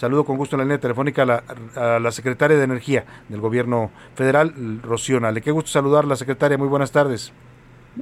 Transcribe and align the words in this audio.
Saludo 0.00 0.24
con 0.24 0.38
gusto 0.38 0.56
en 0.56 0.60
la 0.60 0.64
línea 0.64 0.80
telefónica 0.80 1.24
a 1.24 1.26
la, 1.26 1.42
a 1.76 1.98
la 1.98 2.10
secretaria 2.10 2.56
de 2.56 2.64
Energía 2.64 3.04
del 3.28 3.38
Gobierno 3.42 3.90
Federal, 4.14 4.80
Rocío 4.82 5.20
Nale. 5.20 5.42
Qué 5.42 5.50
gusto 5.50 5.70
saludarla, 5.70 6.16
secretaria. 6.16 6.56
Muy 6.56 6.68
buenas 6.68 6.90
tardes. 6.90 7.34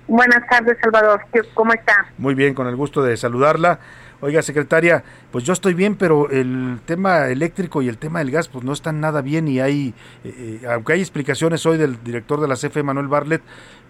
Buenas 0.07 0.47
tardes, 0.49 0.79
Salvador. 0.81 1.23
¿Cómo 1.55 1.73
está? 1.73 2.07
Muy 2.17 2.37
bien, 2.37 2.55
con 2.55 2.69
el 2.69 2.77
gusto 2.77 3.03
de 3.03 3.17
saludarla. 3.17 3.81
Oiga, 4.21 4.43
secretaria, 4.43 5.05
pues 5.31 5.45
yo 5.45 5.53
estoy 5.53 5.75
bien, 5.75 5.95
pero 5.95 6.29
el 6.29 6.81
tema 6.85 7.29
eléctrico 7.29 7.83
y 7.83 7.89
el 7.89 7.99
tema 7.99 8.19
del 8.19 8.33
gas 8.33 8.49
pues 8.49 8.65
no 8.65 8.73
están 8.73 9.01
nada 9.01 9.23
bien 9.23 9.47
y 9.47 9.61
hay, 9.61 9.95
eh, 10.25 10.61
eh, 10.63 10.67
aunque 10.69 10.95
hay 10.95 11.01
explicaciones 11.01 11.65
hoy 11.67 11.79
del 11.79 12.03
director 12.03 12.41
de 12.41 12.49
la 12.49 12.57
CFE, 12.57 12.83
Manuel 12.83 13.07
Barlet, 13.07 13.43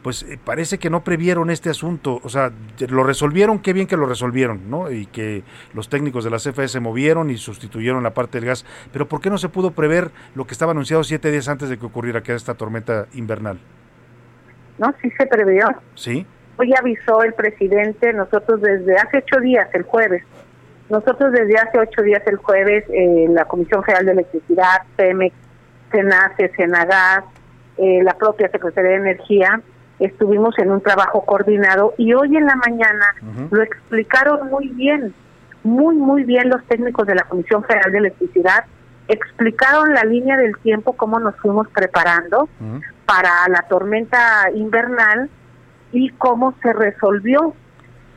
pues 0.02 0.24
eh, 0.24 0.38
parece 0.44 0.78
que 0.78 0.90
no 0.90 1.02
previeron 1.02 1.48
este 1.48 1.70
asunto, 1.70 2.20
o 2.22 2.28
sea, 2.28 2.52
lo 2.90 3.04
resolvieron, 3.04 3.60
qué 3.60 3.72
bien 3.72 3.86
que 3.86 3.96
lo 3.96 4.04
resolvieron, 4.04 4.68
¿no? 4.68 4.90
Y 4.90 5.06
que 5.06 5.44
los 5.72 5.88
técnicos 5.88 6.24
de 6.24 6.30
la 6.30 6.36
CFE 6.36 6.68
se 6.68 6.80
movieron 6.80 7.30
y 7.30 7.38
sustituyeron 7.38 8.02
la 8.02 8.12
parte 8.12 8.38
del 8.38 8.48
gas, 8.48 8.66
pero 8.92 9.08
¿por 9.08 9.22
qué 9.22 9.30
no 9.30 9.38
se 9.38 9.48
pudo 9.48 9.70
prever 9.70 10.10
lo 10.34 10.46
que 10.46 10.52
estaba 10.52 10.72
anunciado 10.72 11.04
siete 11.04 11.30
días 11.30 11.48
antes 11.48 11.70
de 11.70 11.78
que 11.78 11.86
ocurriera 11.86 12.22
que 12.22 12.34
esta 12.34 12.52
tormenta 12.52 13.06
invernal? 13.14 13.58
No, 14.76 14.94
sí 15.00 15.10
se 15.18 15.26
previó. 15.26 15.66
Sí. 15.94 16.26
Hoy 16.60 16.74
avisó 16.76 17.22
el 17.22 17.34
presidente, 17.34 18.12
nosotros 18.12 18.60
desde 18.60 18.96
hace 18.96 19.18
ocho 19.18 19.40
días, 19.40 19.68
el 19.74 19.84
jueves, 19.84 20.24
nosotros 20.90 21.30
desde 21.30 21.56
hace 21.56 21.78
ocho 21.78 22.02
días, 22.02 22.20
el 22.26 22.36
jueves, 22.36 22.84
eh, 22.88 23.26
la 23.28 23.44
Comisión 23.44 23.84
Federal 23.84 24.06
de 24.06 24.12
Electricidad, 24.12 24.82
CEMEX, 24.96 25.36
CENACE, 25.92 26.50
CENAGAS, 26.56 27.24
eh, 27.76 28.02
la 28.02 28.12
propia 28.14 28.50
Secretaría 28.50 28.90
de 28.90 28.96
Energía, 28.96 29.60
estuvimos 30.00 30.58
en 30.58 30.72
un 30.72 30.80
trabajo 30.80 31.24
coordinado 31.24 31.94
y 31.96 32.12
hoy 32.14 32.36
en 32.36 32.46
la 32.46 32.56
mañana 32.56 33.14
lo 33.52 33.62
explicaron 33.62 34.48
muy 34.48 34.66
bien, 34.70 35.14
muy, 35.62 35.94
muy 35.94 36.24
bien 36.24 36.48
los 36.48 36.64
técnicos 36.64 37.06
de 37.06 37.14
la 37.14 37.22
Comisión 37.22 37.62
Federal 37.62 37.92
de 37.92 37.98
Electricidad, 37.98 38.64
explicaron 39.06 39.94
la 39.94 40.02
línea 40.02 40.36
del 40.36 40.58
tiempo, 40.58 40.94
cómo 40.94 41.20
nos 41.20 41.36
fuimos 41.36 41.68
preparando 41.68 42.48
para 43.06 43.48
la 43.48 43.62
tormenta 43.68 44.50
invernal 44.54 45.30
y 45.92 46.10
cómo 46.10 46.54
se 46.62 46.72
resolvió. 46.72 47.54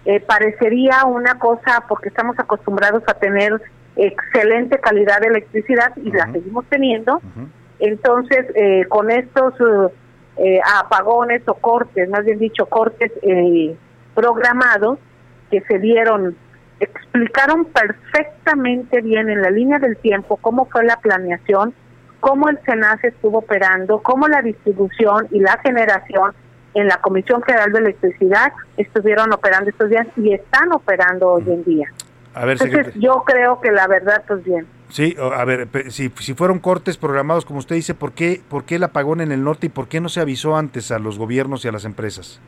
Eh, 0.05 0.19
parecería 0.19 1.05
una 1.05 1.37
cosa, 1.37 1.85
porque 1.87 2.09
estamos 2.09 2.37
acostumbrados 2.39 3.03
a 3.07 3.13
tener 3.13 3.61
excelente 3.95 4.79
calidad 4.79 5.19
de 5.21 5.27
electricidad 5.27 5.93
y 5.97 6.11
la 6.11 6.31
seguimos 6.31 6.65
teniendo. 6.69 7.21
Entonces, 7.79 8.47
eh, 8.55 8.85
con 8.89 9.11
estos 9.11 9.53
eh, 10.37 10.59
apagones 10.79 11.43
o 11.47 11.53
cortes, 11.55 12.09
más 12.09 12.25
bien 12.25 12.39
dicho, 12.39 12.65
cortes 12.65 13.11
programados 14.15 14.97
que 15.51 15.61
se 15.61 15.77
dieron, 15.79 16.35
explicaron 16.79 17.65
perfectamente 17.65 19.01
bien 19.01 19.29
en 19.29 19.41
la 19.41 19.51
línea 19.51 19.77
del 19.77 19.97
tiempo 19.97 20.37
cómo 20.37 20.65
fue 20.65 20.83
la 20.83 20.97
planeación, 20.97 21.75
cómo 22.19 22.49
el 22.49 22.59
SENACE 22.65 23.09
estuvo 23.09 23.39
operando, 23.39 23.99
cómo 23.99 24.27
la 24.27 24.41
distribución 24.41 25.27
y 25.31 25.39
la 25.39 25.59
generación 25.63 26.33
en 26.73 26.87
la 26.87 26.97
Comisión 26.97 27.41
Federal 27.41 27.71
de 27.71 27.79
Electricidad 27.79 28.53
estuvieron 28.77 29.31
operando 29.33 29.69
estos 29.69 29.89
días 29.89 30.07
y 30.15 30.33
están 30.33 30.71
operando 30.71 31.33
hoy 31.33 31.43
en 31.47 31.63
día. 31.63 31.87
A 32.33 32.45
ver, 32.45 32.57
Entonces, 32.61 32.93
yo 32.95 33.23
creo 33.25 33.59
que 33.59 33.71
la 33.71 33.87
verdad, 33.87 34.23
pues 34.27 34.43
bien. 34.43 34.65
Sí, 34.89 35.15
a 35.19 35.45
ver, 35.45 35.67
si, 35.89 36.09
si 36.09 36.33
fueron 36.33 36.59
cortes 36.59 36.97
programados, 36.97 37.45
como 37.45 37.59
usted 37.59 37.75
dice, 37.75 37.93
¿por 37.93 38.13
qué, 38.13 38.41
¿por 38.49 38.65
qué 38.65 38.75
el 38.75 38.83
apagón 38.83 39.21
en 39.21 39.31
el 39.31 39.43
norte 39.43 39.67
y 39.67 39.69
por 39.69 39.87
qué 39.87 40.01
no 40.01 40.09
se 40.09 40.19
avisó 40.21 40.55
antes 40.55 40.91
a 40.91 40.99
los 40.99 41.17
gobiernos 41.17 41.63
y 41.63 41.67
a 41.67 41.71
las 41.71 41.85
empresas? 41.85 42.41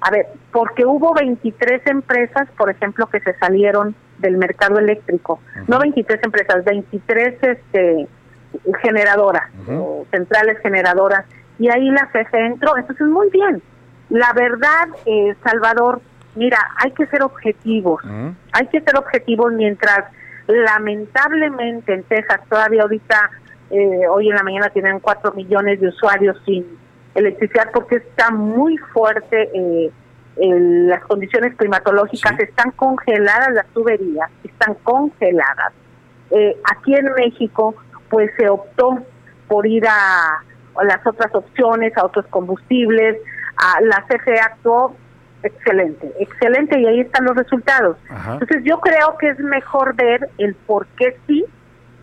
A 0.00 0.10
ver, 0.10 0.26
porque 0.52 0.86
hubo 0.86 1.12
23 1.14 1.86
empresas, 1.86 2.48
por 2.56 2.70
ejemplo, 2.70 3.06
que 3.08 3.20
se 3.20 3.34
salieron 3.38 3.94
del 4.18 4.36
mercado 4.36 4.78
eléctrico. 4.78 5.40
No 5.66 5.78
23 5.78 6.20
empresas, 6.22 6.64
23 6.64 7.42
este, 7.42 8.08
generadoras, 8.82 9.50
centrales 10.10 10.58
generadoras 10.62 11.24
y 11.58 11.68
ahí 11.68 11.90
la 11.90 12.08
CFE 12.12 12.46
entró. 12.46 12.76
Entonces, 12.76 13.06
muy 13.06 13.28
bien. 13.30 13.62
La 14.10 14.32
verdad, 14.32 14.88
eh, 15.04 15.34
Salvador, 15.44 16.00
mira, 16.34 16.58
hay 16.78 16.92
que 16.92 17.06
ser 17.06 17.22
objetivos. 17.22 18.02
Hay 18.52 18.66
que 18.68 18.80
ser 18.80 18.96
objetivos 18.96 19.52
mientras 19.52 20.04
lamentablemente 20.46 21.92
en 21.92 22.04
Texas 22.04 22.40
todavía 22.48 22.82
ahorita, 22.82 23.30
eh, 23.70 24.08
hoy 24.08 24.30
en 24.30 24.34
la 24.34 24.42
mañana 24.42 24.70
tienen 24.70 24.98
cuatro 24.98 25.32
millones 25.32 25.78
de 25.78 25.88
usuarios 25.88 26.40
sin 26.46 26.64
electricidad 27.14 27.70
porque 27.72 27.96
está 27.96 28.30
muy 28.30 28.76
fuerte. 28.78 29.50
Eh, 29.52 29.90
las 30.40 31.04
condiciones 31.04 31.56
climatológicas 31.56 32.38
están 32.38 32.70
congeladas 32.70 33.52
las 33.52 33.66
tuberías, 33.68 34.30
están 34.44 34.74
congeladas. 34.84 35.72
aquí 36.70 36.94
en 36.94 37.12
México, 37.14 37.74
pues 38.08 38.30
se 38.36 38.48
optó 38.48 38.98
por 39.48 39.66
ir 39.66 39.84
a 39.88 40.44
las 40.82 41.06
otras 41.06 41.34
opciones, 41.34 41.96
a 41.96 42.04
otros 42.04 42.26
combustibles. 42.26 43.18
A 43.56 43.80
la 43.80 44.04
CFE 44.06 44.38
actuó 44.40 44.96
excelente, 45.42 46.12
excelente 46.18 46.78
y 46.80 46.86
ahí 46.86 47.00
están 47.00 47.24
los 47.24 47.36
resultados. 47.36 47.96
Entonces 48.08 48.62
yo 48.64 48.80
creo 48.80 49.16
que 49.18 49.30
es 49.30 49.38
mejor 49.40 49.94
ver 49.94 50.28
el 50.38 50.54
por 50.54 50.86
qué 50.88 51.16
sí 51.26 51.44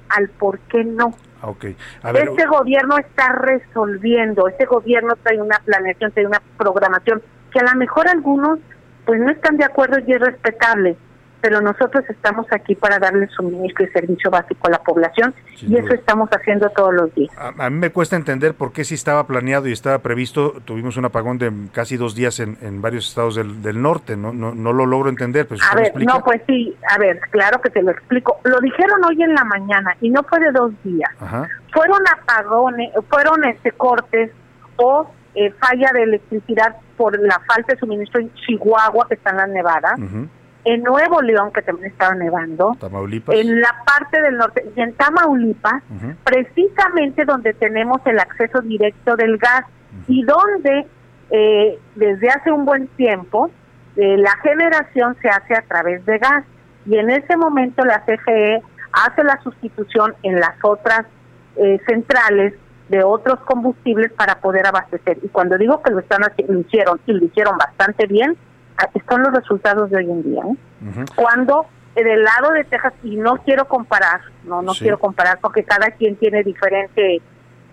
al 0.09 0.29
por 0.29 0.59
qué 0.59 0.83
no. 0.83 1.13
Okay. 1.41 1.75
este 2.03 2.45
gobierno 2.47 2.97
está 2.97 3.33
resolviendo, 3.33 4.47
este 4.47 4.65
gobierno 4.65 5.15
trae 5.21 5.39
una 5.39 5.59
planeación, 5.59 6.11
trae 6.11 6.25
una 6.25 6.41
programación 6.57 7.21
que 7.51 7.59
a 7.59 7.63
lo 7.63 7.75
mejor 7.75 8.07
algunos 8.07 8.59
pues 9.05 9.19
no 9.19 9.29
están 9.29 9.57
de 9.57 9.65
acuerdo 9.65 9.99
y 10.07 10.11
es 10.11 10.19
respetable, 10.19 10.97
pero 11.45 11.61
nosotros 11.61 12.03
estamos 12.09 12.47
aquí 12.49 12.73
para 12.73 12.97
darle 12.97 13.27
suministro 13.27 13.85
y 13.85 13.89
servicio 13.89 14.31
básico 14.31 14.65
a 14.65 14.71
la 14.71 14.79
población 14.79 15.31
y 15.61 15.77
eso 15.77 15.93
estamos 15.93 16.27
haciendo 16.31 16.67
todos 16.71 16.91
los 16.91 17.13
días. 17.13 17.31
A, 17.37 17.69
mí 17.69 17.77
me 17.77 17.91
cuesta 17.91 18.15
entender 18.15 18.55
por 18.55 18.73
qué 18.73 18.83
si 18.83 18.95
estaba 18.95 19.27
planeado 19.27 19.67
y 19.67 19.71
estaba 19.71 19.99
previsto, 19.99 20.53
tuvimos 20.65 20.97
un 20.97 21.05
apagón 21.05 21.37
de 21.37 21.51
casi 21.71 21.97
dos 21.97 22.15
días 22.15 22.39
en, 22.39 22.81
varios 22.81 23.07
estados 23.07 23.35
del, 23.35 23.79
norte, 23.79 24.17
¿no? 24.17 24.33
¿no? 24.33 24.55
No 24.55 24.73
lo 24.73 24.87
logro 24.87 25.07
entender. 25.07 25.47
Pues, 25.47 25.61
a 25.71 25.75
ver, 25.75 25.93
no, 26.03 26.23
pues 26.23 26.41
sí, 26.47 26.75
a 26.89 26.97
ver, 26.97 27.19
claro 27.29 27.61
que 27.61 27.69
te 27.69 27.83
lo 27.83 27.91
explico. 27.91 28.39
Lo 28.43 28.59
dijeron 28.59 29.05
hoy 29.05 29.21
en 29.21 29.35
la 29.35 29.43
mañana 29.43 29.95
y 30.01 30.09
no 30.09 30.23
fue 30.23 30.39
de 30.39 30.51
dos 30.51 30.71
días. 30.83 31.11
Fueron 31.71 32.01
apagones, 32.11 32.91
fueron 33.07 33.45
este 33.45 33.71
cortes 33.73 34.31
o 34.77 35.11
eh, 35.35 35.53
falla 35.59 35.91
de 35.93 36.01
electricidad 36.01 36.75
por 36.97 37.19
la 37.19 37.39
falta 37.45 37.73
de 37.73 37.79
suministro 37.79 38.19
en 38.19 38.33
Chihuahua, 38.33 39.07
que 39.07 39.13
está 39.13 39.29
en 39.29 39.37
las 39.37 39.49
Nevadas 39.49 39.99
en 40.65 40.81
Nuevo 40.81 41.21
León, 41.21 41.51
que 41.53 41.61
también 41.61 41.91
estaba 41.91 42.15
nevando, 42.15 42.75
en 43.27 43.61
la 43.61 43.75
parte 43.85 44.19
del 44.21 44.37
norte 44.37 44.65
y 44.75 44.81
en 44.81 44.93
Tamaulipas, 44.93 45.83
precisamente 46.23 47.23
donde 47.23 47.53
tenemos 47.53 48.01
el 48.05 48.19
acceso 48.19 48.61
directo 48.61 49.15
del 49.15 49.37
gas 49.37 49.65
y 50.07 50.23
donde 50.23 50.87
eh, 51.29 51.79
desde 51.95 52.29
hace 52.29 52.51
un 52.51 52.65
buen 52.65 52.87
tiempo 52.89 53.49
eh, 53.95 54.17
la 54.17 54.35
generación 54.43 55.15
se 55.21 55.29
hace 55.29 55.55
a 55.55 55.61
través 55.61 56.05
de 56.05 56.17
gas 56.17 56.43
y 56.85 56.97
en 56.97 57.09
ese 57.11 57.37
momento 57.37 57.85
la 57.85 58.03
CFE 58.03 58.61
hace 58.91 59.23
la 59.23 59.39
sustitución 59.41 60.15
en 60.23 60.39
las 60.39 60.55
otras 60.63 61.05
eh, 61.57 61.79
centrales 61.87 62.53
de 62.89 63.03
otros 63.03 63.39
combustibles 63.41 64.11
para 64.13 64.39
poder 64.39 64.67
abastecer. 64.67 65.17
Y 65.23 65.27
cuando 65.29 65.57
digo 65.57 65.81
que 65.81 65.91
lo 65.91 65.99
están 65.99 66.21
lo 66.47 66.59
hicieron 66.59 66.99
y 67.05 67.13
lo 67.13 67.25
hicieron 67.25 67.57
bastante 67.57 68.05
bien, 68.05 68.37
aquí 68.77 68.99
están 68.99 69.23
los 69.23 69.33
resultados 69.33 69.89
de 69.89 69.97
hoy 69.97 70.11
en 70.11 70.23
día. 70.23 70.43
¿eh? 70.43 71.05
Cuando 71.15 71.67
del 71.95 72.23
lado 72.23 72.51
de 72.51 72.65
Texas, 72.65 72.93
y 73.03 73.15
no 73.15 73.37
quiero 73.37 73.65
comparar, 73.67 74.19
no 74.43 74.61
no 74.61 74.73
quiero 74.73 74.99
comparar 74.99 75.39
porque 75.41 75.63
cada 75.63 75.91
quien 75.91 76.17
tiene 76.17 76.43
diferente 76.43 77.21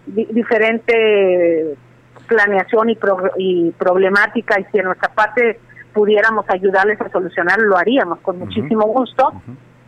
diferente 0.06 1.76
planeación 2.28 2.90
y, 2.90 2.99
y 3.38 3.70
problemática 3.72 4.60
y 4.60 4.64
si 4.70 4.78
en 4.78 4.87
nuestra 4.87 5.08
parte 5.12 5.60
pudiéramos 5.93 6.44
ayudarles 6.49 7.00
a 7.00 7.08
solucionar, 7.10 7.58
lo 7.58 7.76
haríamos 7.76 8.20
con 8.20 8.38
muchísimo 8.38 8.87
gusto. 8.87 9.32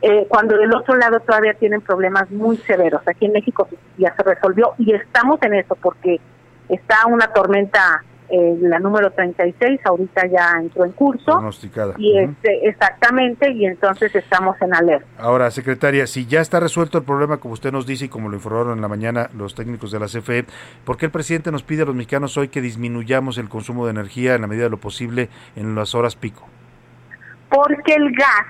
Eh, 0.02 0.26
cuando 0.28 0.58
del 0.58 0.75
otro 0.75 0.96
lado 0.96 1.20
todavía 1.20 1.55
tienen 1.55 1.81
problemas 1.81 2.31
muy 2.31 2.58
severos. 2.58 3.00
Aquí 3.08 3.25
en 3.25 3.32
México 3.32 3.66
ya 3.96 4.14
se 4.14 4.22
resolvió 4.22 4.75
y 4.76 4.93
estamos 4.93 5.40
en 5.43 5.55
eso 5.55 5.76
porque 5.81 6.20
está 6.69 7.06
una 7.06 7.28
tormenta 7.28 8.05
eh, 8.31 8.56
la 8.61 8.79
número 8.79 9.11
36 9.11 9.81
ahorita 9.85 10.26
ya 10.26 10.53
entró 10.59 10.85
en 10.85 10.93
curso. 10.93 11.32
Pronosticada. 11.32 11.94
Y 11.99 12.19
este, 12.19 12.69
exactamente, 12.69 13.50
y 13.50 13.67
entonces 13.67 14.15
estamos 14.15 14.61
en 14.62 14.75
alerta. 14.75 15.06
Ahora, 15.19 15.50
secretaria, 15.50 16.06
si 16.06 16.26
ya 16.26 16.41
está 16.41 16.59
resuelto 16.61 16.99
el 16.99 17.05
problema, 17.05 17.37
como 17.37 17.55
usted 17.55 17.71
nos 17.71 17.87
dice 17.87 18.06
y 18.06 18.09
como 18.09 18.29
lo 18.29 18.37
informaron 18.37 18.73
en 18.73 18.82
la 18.82 18.88
mañana 18.88 19.29
los 19.37 19.55
técnicos 19.55 19.91
de 19.91 20.00
la 20.00 20.06
CFE, 20.06 20.47
¿por 20.85 20.97
qué 20.97 21.06
el 21.06 21.12
presidente 21.12 21.50
nos 21.50 21.62
pide 21.62 21.82
a 21.82 21.87
los 21.87 21.94
mexicanos 21.94 22.37
hoy 22.37 22.49
que 22.49 22.61
disminuyamos 22.61 23.38
el 23.38 23.49
consumo 23.49 23.85
de 23.85 23.91
energía 23.91 24.35
en 24.35 24.41
la 24.41 24.47
medida 24.47 24.65
de 24.65 24.71
lo 24.71 24.79
posible 24.79 25.29
en 25.56 25.75
las 25.75 25.94
horas 25.94 26.17
pico? 26.17 26.49
Porque 27.50 27.94
el 27.94 28.11
gas 28.12 28.47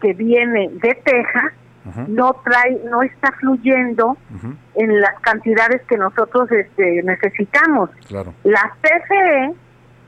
que 0.00 0.14
viene 0.14 0.70
de 0.72 0.94
Texas 1.04 1.52
no 2.08 2.40
trae, 2.44 2.80
no 2.84 3.02
está 3.02 3.32
fluyendo 3.32 4.16
en 4.74 5.00
las 5.00 5.18
cantidades 5.20 5.82
que 5.88 5.96
nosotros 5.96 6.50
este, 6.50 7.02
necesitamos. 7.02 7.90
Claro. 8.08 8.34
La 8.44 8.74
CFE 8.82 9.54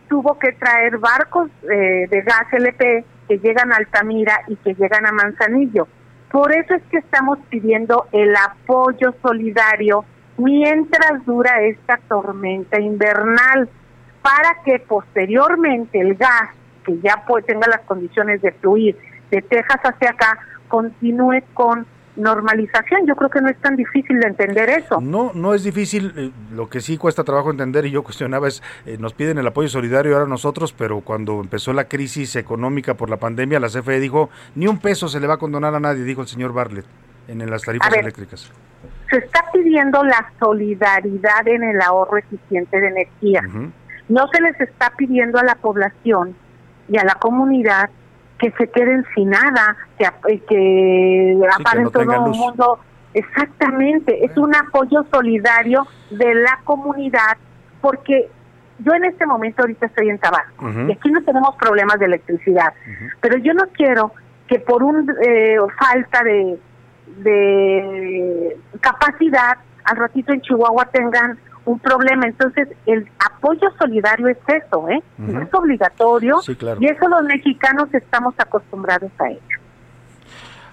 tuvo 0.08 0.38
que 0.38 0.52
traer 0.52 0.98
barcos 0.98 1.50
eh, 1.70 2.06
de 2.08 2.22
gas 2.22 2.52
LP 2.52 3.04
que 3.28 3.38
llegan 3.38 3.72
a 3.72 3.76
Altamira 3.76 4.40
y 4.48 4.56
que 4.56 4.75
llegan 4.75 5.06
a 5.06 5.12
Manzanillo. 5.12 5.86
Por 6.30 6.54
eso 6.54 6.75
es 6.75 6.82
que 6.90 6.98
estamos 6.98 7.38
pidiendo 7.48 8.06
el 8.12 8.34
apoyo 8.36 9.14
solidario 9.22 10.04
mientras 10.36 11.25
dura 11.25 11.62
esta 11.62 11.98
tormenta 12.08 12.80
invernal, 12.80 13.69
para 14.22 14.62
que 14.64 14.78
posteriormente 14.78 16.00
el 16.00 16.14
gas, 16.14 16.50
que 16.84 16.98
ya 17.00 17.25
tenga 17.46 17.66
las 17.69 17.80
condiciones 17.80 18.40
de 18.42 18.52
fluir 18.52 18.96
de 19.30 19.42
Texas 19.42 19.80
hacia 19.82 20.10
acá, 20.10 20.38
continúe 20.68 21.42
con 21.54 21.86
normalización. 22.18 23.06
Yo 23.06 23.16
creo 23.16 23.30
que 23.30 23.40
no 23.40 23.48
es 23.48 23.56
tan 23.58 23.76
difícil 23.76 24.18
de 24.20 24.28
entender 24.28 24.68
eso. 24.70 25.00
No, 25.00 25.32
no 25.34 25.54
es 25.54 25.62
difícil. 25.62 26.12
Eh, 26.16 26.30
lo 26.52 26.68
que 26.68 26.80
sí 26.80 26.98
cuesta 26.98 27.24
trabajo 27.24 27.50
entender 27.50 27.86
y 27.86 27.90
yo 27.90 28.02
cuestionaba 28.02 28.48
es, 28.48 28.62
eh, 28.86 28.96
nos 28.98 29.14
piden 29.14 29.38
el 29.38 29.46
apoyo 29.46 29.68
solidario 29.68 30.14
ahora 30.14 30.26
nosotros, 30.26 30.72
pero 30.72 31.00
cuando 31.00 31.40
empezó 31.40 31.72
la 31.72 31.84
crisis 31.84 32.36
económica 32.36 32.94
por 32.94 33.08
la 33.08 33.16
pandemia, 33.16 33.60
la 33.60 33.68
CFE 33.68 34.00
dijo, 34.00 34.30
ni 34.54 34.66
un 34.66 34.78
peso 34.78 35.08
se 35.08 35.20
le 35.20 35.26
va 35.26 35.34
a 35.34 35.38
condonar 35.38 35.74
a 35.74 35.80
nadie, 35.80 36.02
dijo 36.02 36.22
el 36.22 36.28
señor 36.28 36.52
Bartlett, 36.52 36.86
en 37.28 37.48
las 37.50 37.62
tarifas 37.62 37.92
eléctricas. 37.94 38.52
Se 39.10 39.18
está 39.18 39.44
pidiendo 39.52 40.04
la 40.04 40.30
solidaridad 40.38 41.46
en 41.46 41.64
el 41.64 41.80
ahorro 41.80 42.18
eficiente 42.18 42.78
de 42.78 42.88
energía. 42.88 43.42
No 44.08 44.26
se 44.28 44.40
les 44.40 44.60
está 44.60 44.92
pidiendo 44.96 45.38
a 45.38 45.44
la 45.44 45.54
población 45.54 46.34
y 46.88 46.98
a 46.98 47.04
la 47.04 47.14
comunidad 47.14 47.90
que 48.38 48.50
se 48.52 48.69
queden 48.69 49.05
sin 49.14 49.31
nada, 49.31 49.76
que, 49.99 50.05
eh, 50.05 50.40
que 50.49 51.37
sí, 51.56 51.93
todo 51.93 52.12
el 52.12 52.20
mundo. 52.20 52.79
Exactamente, 53.14 54.25
es 54.25 54.37
un 54.37 54.55
apoyo 54.55 55.05
solidario 55.11 55.87
de 56.11 56.35
la 56.35 56.61
comunidad, 56.64 57.37
porque 57.81 58.29
yo 58.79 58.94
en 58.94 59.06
este 59.06 59.26
momento 59.26 59.62
ahorita 59.62 59.87
estoy 59.87 60.11
en 60.11 60.19
Tabasco 60.19 60.69
y 60.87 60.93
aquí 60.93 61.11
no 61.11 61.23
tenemos 61.23 61.56
problemas 61.56 61.99
de 61.99 62.06
electricidad, 62.06 62.73
pero 63.20 63.38
yo 63.38 63.55
no 63.55 63.64
quiero 63.73 64.12
que 64.46 64.61
por 64.61 64.82
un 64.82 65.11
eh, 65.26 65.56
falta 65.79 66.23
de, 66.23 66.58
de 67.23 68.56
capacidad 68.81 69.58
al 69.85 69.96
ratito 69.96 70.32
en 70.32 70.43
Chihuahua 70.43 70.85
tengan 70.93 71.38
un 71.68 71.78
problema. 71.78 72.26
Entonces, 72.26 72.68
el 72.86 73.08
apoyo 73.18 73.70
solidario 73.78 74.28
es 74.28 74.38
eso, 74.48 74.88
¿eh? 74.88 75.02
Es 75.18 75.54
obligatorio 75.54 76.40
y 76.80 76.86
eso 76.86 77.08
los 77.08 77.22
mexicanos 77.24 77.92
estamos 77.92 78.34
acostumbrados 78.38 79.10
a 79.18 79.28
ello. 79.28 79.57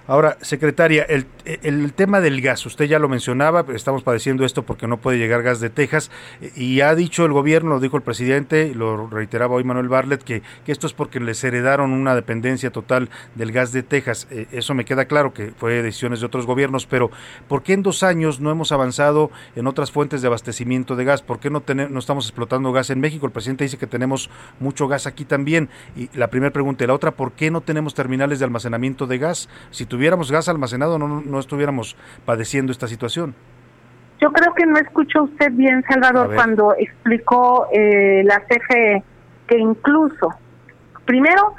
Ahora, 0.08 0.38
secretaria, 0.40 1.02
el, 1.02 1.26
el, 1.44 1.92
tema 1.92 2.20
del 2.20 2.40
gas, 2.40 2.64
usted 2.64 2.84
ya 2.84 3.00
lo 3.00 3.08
mencionaba, 3.08 3.64
estamos 3.74 4.04
padeciendo 4.04 4.44
esto 4.44 4.62
porque 4.62 4.86
no 4.86 4.98
puede 4.98 5.18
llegar 5.18 5.42
gas 5.42 5.58
de 5.58 5.68
Texas 5.68 6.12
y 6.54 6.80
ha 6.80 6.94
dicho 6.94 7.24
el 7.24 7.32
gobierno, 7.32 7.70
lo 7.70 7.80
dijo 7.80 7.96
el 7.96 8.04
presidente, 8.04 8.72
lo 8.72 9.08
reiteraba 9.08 9.56
hoy 9.56 9.64
Manuel 9.64 9.88
Barlet, 9.88 10.22
que, 10.22 10.42
esto 10.66 10.86
es 10.86 10.92
porque 10.92 11.18
les 11.18 11.42
heredaron 11.42 11.92
una 11.92 12.14
dependencia 12.14 12.70
total 12.70 13.10
del 13.34 13.50
gas 13.50 13.72
de 13.72 13.82
Texas. 13.82 14.28
Eh, 14.30 14.46
eso 14.52 14.74
me 14.74 14.84
queda 14.84 15.06
claro 15.06 15.34
que 15.34 15.52
fue 15.56 15.82
decisiones 15.82 16.20
de 16.20 16.26
otros 16.26 16.46
gobiernos, 16.46 16.86
pero 16.86 17.10
¿por 17.48 17.64
qué 17.64 17.72
en 17.72 17.82
dos 17.82 18.04
años 18.04 18.38
no 18.38 18.52
hemos 18.52 18.70
avanzado 18.70 19.32
en 19.56 19.66
otras 19.66 19.90
fuentes 19.90 20.22
de 20.22 20.28
abastecimiento 20.28 20.94
de 20.94 21.04
gas? 21.04 21.22
¿Por 21.22 21.40
qué 21.40 21.50
no, 21.50 21.64
no 21.66 21.98
estamos 21.98 22.26
explotando 22.26 22.70
gas 22.70 22.90
en 22.90 23.00
México? 23.00 23.26
El 23.26 23.32
presidente 23.32 23.64
dice 23.64 23.76
que 23.76 23.88
tenemos 23.88 24.30
mucho 24.60 24.86
gas 24.86 25.08
aquí 25.08 25.24
también. 25.24 25.68
Y 25.96 26.10
la 26.16 26.28
primera 26.28 26.52
pregunta 26.52 26.84
y 26.84 26.86
la 26.86 26.94
otra, 26.94 27.10
¿por 27.10 27.32
qué 27.32 27.50
no 27.50 27.60
tenemos 27.60 27.94
terminales 27.94 28.38
de 28.38 28.44
almacenamiento 28.44 29.06
de 29.06 29.18
gas? 29.18 29.48
Si 29.70 29.84
tuviéramos 29.96 30.30
gas 30.30 30.46
almacenado 30.50 30.98
no, 30.98 31.22
no 31.22 31.40
estuviéramos 31.40 31.96
padeciendo 32.26 32.70
esta 32.70 32.86
situación. 32.86 33.34
Yo 34.20 34.30
creo 34.30 34.52
que 34.54 34.66
no 34.66 34.76
escuchó 34.78 35.22
usted 35.22 35.52
bien, 35.52 35.82
Salvador, 35.88 36.34
cuando 36.34 36.74
explicó 36.78 37.66
eh, 37.72 38.22
la 38.24 38.40
CFE 38.40 39.02
que 39.46 39.58
incluso, 39.58 40.34
primero, 41.06 41.54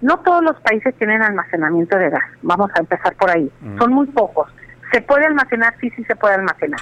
no 0.00 0.20
todos 0.20 0.42
los 0.42 0.58
países 0.60 0.94
tienen 0.96 1.22
almacenamiento 1.22 1.98
de 1.98 2.08
gas. 2.08 2.24
Vamos 2.40 2.70
a 2.74 2.80
empezar 2.80 3.14
por 3.16 3.30
ahí. 3.30 3.50
Son 3.78 3.92
muy 3.92 4.06
pocos. 4.06 4.48
¿Se 4.90 5.02
puede 5.02 5.26
almacenar? 5.26 5.74
Sí, 5.80 5.90
sí 5.90 6.04
se 6.04 6.16
puede 6.16 6.34
almacenar. 6.36 6.80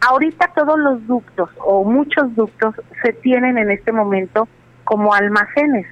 Ahorita 0.00 0.52
todos 0.54 0.78
los 0.78 1.04
ductos 1.08 1.50
o 1.58 1.82
muchos 1.84 2.34
ductos 2.36 2.74
se 3.02 3.12
tienen 3.14 3.58
en 3.58 3.72
este 3.72 3.90
momento 3.90 4.48
como 4.84 5.12
almacenes. 5.12 5.86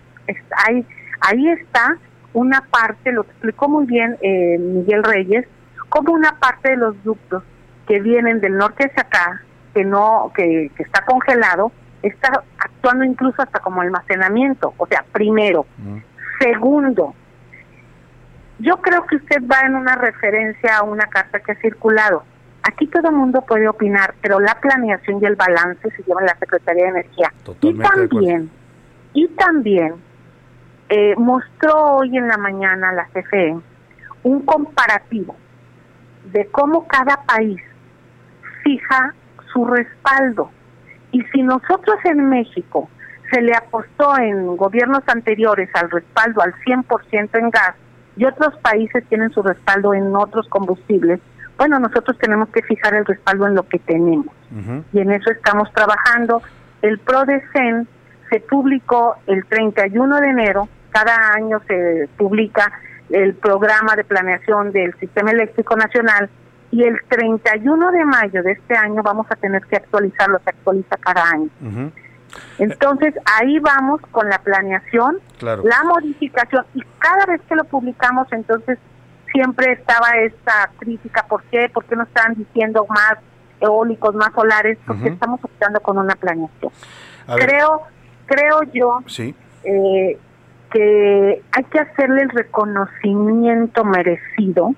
Ahí, 0.66 0.86
ahí 1.20 1.48
está 1.48 1.98
una 2.34 2.60
parte, 2.70 3.12
lo 3.12 3.22
explicó 3.22 3.68
muy 3.68 3.86
bien 3.86 4.18
eh, 4.20 4.58
Miguel 4.58 5.02
Reyes, 5.02 5.46
como 5.88 6.12
una 6.12 6.38
parte 6.38 6.70
de 6.70 6.76
los 6.76 7.02
ductos 7.04 7.42
que 7.86 8.00
vienen 8.00 8.40
del 8.40 8.56
norte 8.56 8.86
hacia 8.86 9.02
acá, 9.02 9.42
que 9.72 9.84
no, 9.84 10.32
que, 10.34 10.70
está 10.78 11.04
congelado, 11.04 11.72
está 12.02 12.42
actuando 12.58 13.04
incluso 13.04 13.40
hasta 13.40 13.60
como 13.60 13.80
almacenamiento. 13.80 14.74
O 14.76 14.86
sea, 14.86 15.04
primero. 15.12 15.66
Mm. 15.78 15.98
Segundo, 16.40 17.14
yo 18.58 18.76
creo 18.78 19.06
que 19.06 19.16
usted 19.16 19.42
va 19.50 19.60
en 19.66 19.76
una 19.76 19.94
referencia 19.94 20.78
a 20.78 20.82
una 20.82 21.06
carta 21.06 21.38
que 21.40 21.52
ha 21.52 21.56
circulado. 21.56 22.24
Aquí 22.64 22.86
todo 22.86 23.10
el 23.10 23.16
mundo 23.16 23.42
puede 23.42 23.68
opinar, 23.68 24.14
pero 24.20 24.40
la 24.40 24.58
planeación 24.60 25.22
y 25.22 25.26
el 25.26 25.36
balance 25.36 25.88
se 25.90 26.02
lleva 26.02 26.22
en 26.22 26.26
la 26.26 26.38
Secretaría 26.38 26.84
de 26.84 26.90
Energía. 26.90 27.32
y 27.60 27.74
también, 27.74 28.50
y 29.12 29.28
también 29.28 29.94
eh, 30.96 31.16
mostró 31.16 31.96
hoy 31.96 32.16
en 32.16 32.28
la 32.28 32.36
mañana 32.36 32.92
la 32.92 33.06
CFE 33.06 33.56
un 34.22 34.42
comparativo 34.42 35.34
de 36.32 36.46
cómo 36.52 36.86
cada 36.86 37.16
país 37.24 37.60
fija 38.62 39.12
su 39.52 39.64
respaldo. 39.64 40.52
Y 41.10 41.20
si 41.32 41.42
nosotros 41.42 41.96
en 42.04 42.28
México 42.28 42.88
se 43.32 43.42
le 43.42 43.56
apostó 43.56 44.16
en 44.18 44.56
gobiernos 44.56 45.02
anteriores 45.08 45.68
al 45.74 45.90
respaldo 45.90 46.42
al 46.42 46.54
100% 46.64 47.38
en 47.40 47.50
gas 47.50 47.74
y 48.16 48.24
otros 48.26 48.56
países 48.58 49.04
tienen 49.08 49.30
su 49.30 49.42
respaldo 49.42 49.94
en 49.94 50.14
otros 50.14 50.46
combustibles, 50.48 51.18
bueno, 51.58 51.80
nosotros 51.80 52.16
tenemos 52.18 52.50
que 52.50 52.62
fijar 52.62 52.94
el 52.94 53.04
respaldo 53.04 53.48
en 53.48 53.56
lo 53.56 53.68
que 53.68 53.80
tenemos. 53.80 54.32
Y 54.92 55.00
en 55.00 55.10
eso 55.10 55.32
estamos 55.32 55.72
trabajando. 55.72 56.40
El 56.82 57.00
PRODECEN 57.00 57.88
se 58.30 58.38
publicó 58.40 59.16
el 59.26 59.44
31 59.46 60.20
de 60.20 60.28
enero, 60.28 60.68
cada 60.94 61.32
año 61.32 61.60
se 61.66 62.08
publica 62.16 62.70
el 63.10 63.34
programa 63.34 63.96
de 63.96 64.04
planeación 64.04 64.70
del 64.70 64.94
Sistema 65.00 65.32
Eléctrico 65.32 65.74
Nacional 65.76 66.30
y 66.70 66.84
el 66.84 66.96
31 67.08 67.90
de 67.90 68.04
mayo 68.04 68.42
de 68.44 68.52
este 68.52 68.76
año 68.76 69.02
vamos 69.02 69.26
a 69.28 69.34
tener 69.36 69.62
que 69.66 69.76
actualizarlo, 69.76 70.38
se 70.44 70.50
actualiza 70.50 70.96
cada 70.98 71.30
año. 71.30 71.50
Entonces 72.58 73.14
ahí 73.24 73.58
vamos 73.58 74.00
con 74.12 74.28
la 74.28 74.38
planeación, 74.38 75.18
la 75.40 75.82
modificación 75.84 76.64
y 76.74 76.82
cada 76.98 77.26
vez 77.26 77.40
que 77.48 77.56
lo 77.56 77.64
publicamos 77.64 78.28
entonces 78.30 78.78
siempre 79.32 79.72
estaba 79.72 80.12
esta 80.18 80.70
crítica, 80.78 81.26
¿por 81.28 81.42
qué? 81.44 81.68
¿Por 81.74 81.84
qué 81.86 81.96
no 81.96 82.04
están 82.04 82.34
diciendo 82.34 82.86
más 82.88 83.16
eólicos, 83.60 84.14
más 84.14 84.32
solares? 84.32 84.78
Porque 84.86 85.08
estamos 85.08 85.40
optando 85.42 85.80
con 85.80 85.98
una 85.98 86.14
planeación. 86.14 86.70
Creo, 87.26 87.82
creo 88.26 88.62
yo 88.72 89.00
sí. 89.06 89.34
eh, 89.64 90.18
que 90.74 91.42
hay 91.52 91.64
que 91.64 91.78
hacerle 91.78 92.22
el 92.22 92.30
reconocimiento 92.30 93.84
merecido 93.84 94.74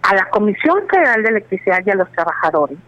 a 0.00 0.14
la 0.14 0.24
Comisión 0.30 0.88
Federal 0.88 1.22
de 1.22 1.28
Electricidad 1.28 1.80
y 1.84 1.90
a 1.90 1.94
los 1.94 2.10
trabajadores 2.12 2.78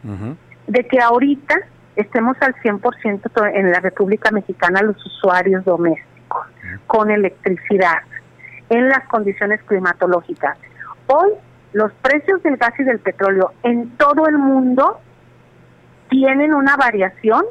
de 0.67 0.87
que 0.89 1.01
ahorita 1.01 1.55
estemos 1.97 2.37
al 2.41 2.55
100% 2.55 3.55
en 3.55 3.71
la 3.71 3.81
República 3.81 4.31
Mexicana 4.31 4.81
los 4.81 4.97
usuarios 5.05 5.67
domésticos 5.67 6.47
con 6.87 7.11
electricidad 7.11 8.01
en 8.71 8.89
las 8.89 9.07
condiciones 9.09 9.63
climatológicas. 9.65 10.57
Hoy 11.07 11.31
los 11.75 11.93
precios 12.01 12.43
del 12.43 12.57
gas 12.57 12.73
y 12.79 12.85
del 12.85 13.01
petróleo 13.01 13.53
en 13.63 13.91
todo 13.99 14.27
el 14.29 14.39
mundo 14.39 14.99
tienen 16.09 16.55
una 16.55 16.77
variación 16.77 17.45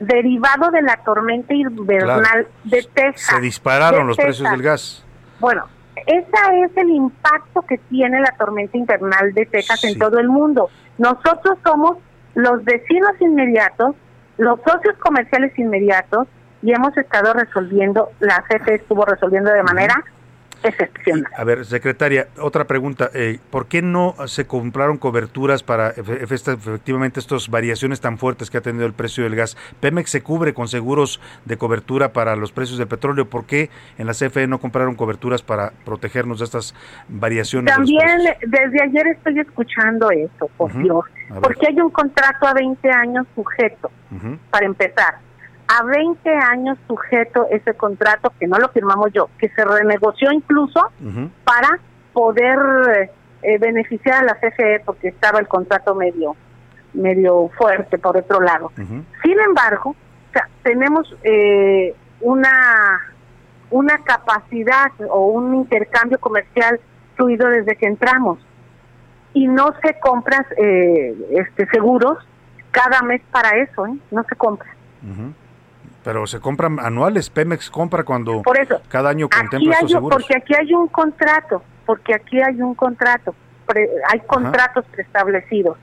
derivado 0.00 0.70
de 0.70 0.82
la 0.82 0.96
tormenta 0.96 1.54
invernal 1.54 2.48
de 2.64 2.82
Texas. 2.94 3.36
Se 3.36 3.40
dispararon 3.40 4.06
los 4.06 4.16
precios 4.16 4.50
del 4.50 4.62
gas. 4.62 5.04
Bueno, 5.38 5.66
ese 6.06 6.64
es 6.64 6.76
el 6.76 6.90
impacto 6.90 7.62
que 7.62 7.78
tiene 7.78 8.20
la 8.20 8.32
tormenta 8.32 8.76
invernal 8.76 9.32
de 9.34 9.46
Texas 9.46 9.84
en 9.84 9.98
todo 9.98 10.18
el 10.18 10.28
mundo. 10.28 10.70
Nosotros 10.98 11.58
somos 11.62 11.98
los 12.34 12.64
vecinos 12.64 13.12
inmediatos, 13.20 13.94
los 14.38 14.58
socios 14.66 14.96
comerciales 14.98 15.56
inmediatos 15.58 16.26
y 16.62 16.72
hemos 16.72 16.96
estado 16.96 17.32
resolviendo, 17.32 18.10
la 18.20 18.44
CFE 18.48 18.76
estuvo 18.76 19.04
resolviendo 19.04 19.50
de 19.50 19.62
manera 19.62 20.04
excepcional. 20.62 21.30
A 21.36 21.44
ver, 21.44 21.64
secretaria, 21.64 22.28
otra 22.38 22.66
pregunta. 22.66 23.10
Eh, 23.14 23.38
¿Por 23.50 23.66
qué 23.66 23.82
no 23.82 24.14
se 24.26 24.46
compraron 24.46 24.98
coberturas 24.98 25.62
para 25.62 25.90
efectivamente 25.90 27.20
estas 27.20 27.48
variaciones 27.48 28.00
tan 28.00 28.18
fuertes 28.18 28.50
que 28.50 28.58
ha 28.58 28.60
tenido 28.60 28.86
el 28.86 28.92
precio 28.92 29.24
del 29.24 29.36
gas? 29.36 29.56
Pemex 29.80 30.10
se 30.10 30.22
cubre 30.22 30.54
con 30.54 30.68
seguros 30.68 31.20
de 31.44 31.56
cobertura 31.56 32.12
para 32.12 32.36
los 32.36 32.52
precios 32.52 32.78
del 32.78 32.88
petróleo. 32.88 33.28
¿Por 33.28 33.46
qué 33.46 33.70
en 33.98 34.06
la 34.06 34.12
CFE 34.12 34.46
no 34.46 34.58
compraron 34.58 34.94
coberturas 34.94 35.42
para 35.42 35.72
protegernos 35.84 36.38
de 36.38 36.44
estas 36.44 36.74
variaciones? 37.08 37.74
También 37.74 38.18
desde 38.46 38.82
ayer 38.82 39.06
estoy 39.08 39.38
escuchando 39.38 40.10
eso, 40.10 40.50
por 40.56 40.72
Dios. 40.82 41.04
Porque 41.42 41.68
hay 41.68 41.80
un 41.80 41.90
contrato 41.90 42.46
a 42.46 42.54
20 42.54 42.90
años 42.90 43.26
sujeto, 43.34 43.90
para 44.50 44.66
empezar 44.66 45.29
a 45.70 45.84
20 45.84 46.28
años 46.30 46.78
sujeto 46.88 47.46
ese 47.50 47.74
contrato, 47.74 48.32
que 48.40 48.48
no 48.48 48.58
lo 48.58 48.68
firmamos 48.70 49.12
yo, 49.12 49.30
que 49.38 49.48
se 49.50 49.64
renegoció 49.64 50.32
incluso 50.32 50.90
para 51.44 51.78
poder 52.12 53.08
eh, 53.42 53.58
beneficiar 53.58 54.22
a 54.22 54.24
la 54.24 54.34
CFE 54.34 54.82
porque 54.84 55.08
estaba 55.08 55.38
el 55.38 55.46
contrato 55.46 55.94
medio 55.94 56.34
medio 56.92 57.48
fuerte 57.56 57.98
por 57.98 58.16
otro 58.16 58.40
lado. 58.40 58.72
Sin 58.76 59.40
embargo, 59.46 59.94
tenemos 60.64 61.16
eh, 61.22 61.94
una 62.20 63.00
una 63.70 63.98
capacidad 63.98 64.90
o 65.08 65.28
un 65.28 65.54
intercambio 65.54 66.18
comercial 66.18 66.80
fluido 67.14 67.48
desde 67.48 67.76
que 67.76 67.86
entramos 67.86 68.40
y 69.32 69.46
no 69.46 69.72
se 69.84 70.00
compras 70.00 70.44
eh, 70.56 71.14
este 71.30 71.66
seguros 71.68 72.18
cada 72.72 73.02
mes 73.02 73.22
para 73.30 73.50
eso, 73.50 73.86
¿eh? 73.86 73.96
no 74.10 74.24
se 74.24 74.34
compra. 74.34 74.68
Pero 76.02 76.26
se 76.26 76.40
compran 76.40 76.80
anuales, 76.80 77.28
Pemex 77.30 77.70
compra 77.70 78.04
cuando 78.04 78.42
cada 78.88 79.10
año 79.10 79.28
contempla 79.28 79.74
estos 79.74 79.90
seguros. 79.90 80.18
Porque 80.18 80.36
aquí 80.36 80.54
hay 80.54 80.72
un 80.72 80.88
contrato, 80.88 81.62
porque 81.84 82.14
aquí 82.14 82.40
hay 82.40 82.60
un 82.62 82.74
contrato, 82.74 83.34
hay 84.08 84.20
contratos 84.20 84.86
preestablecidos. 84.86 85.76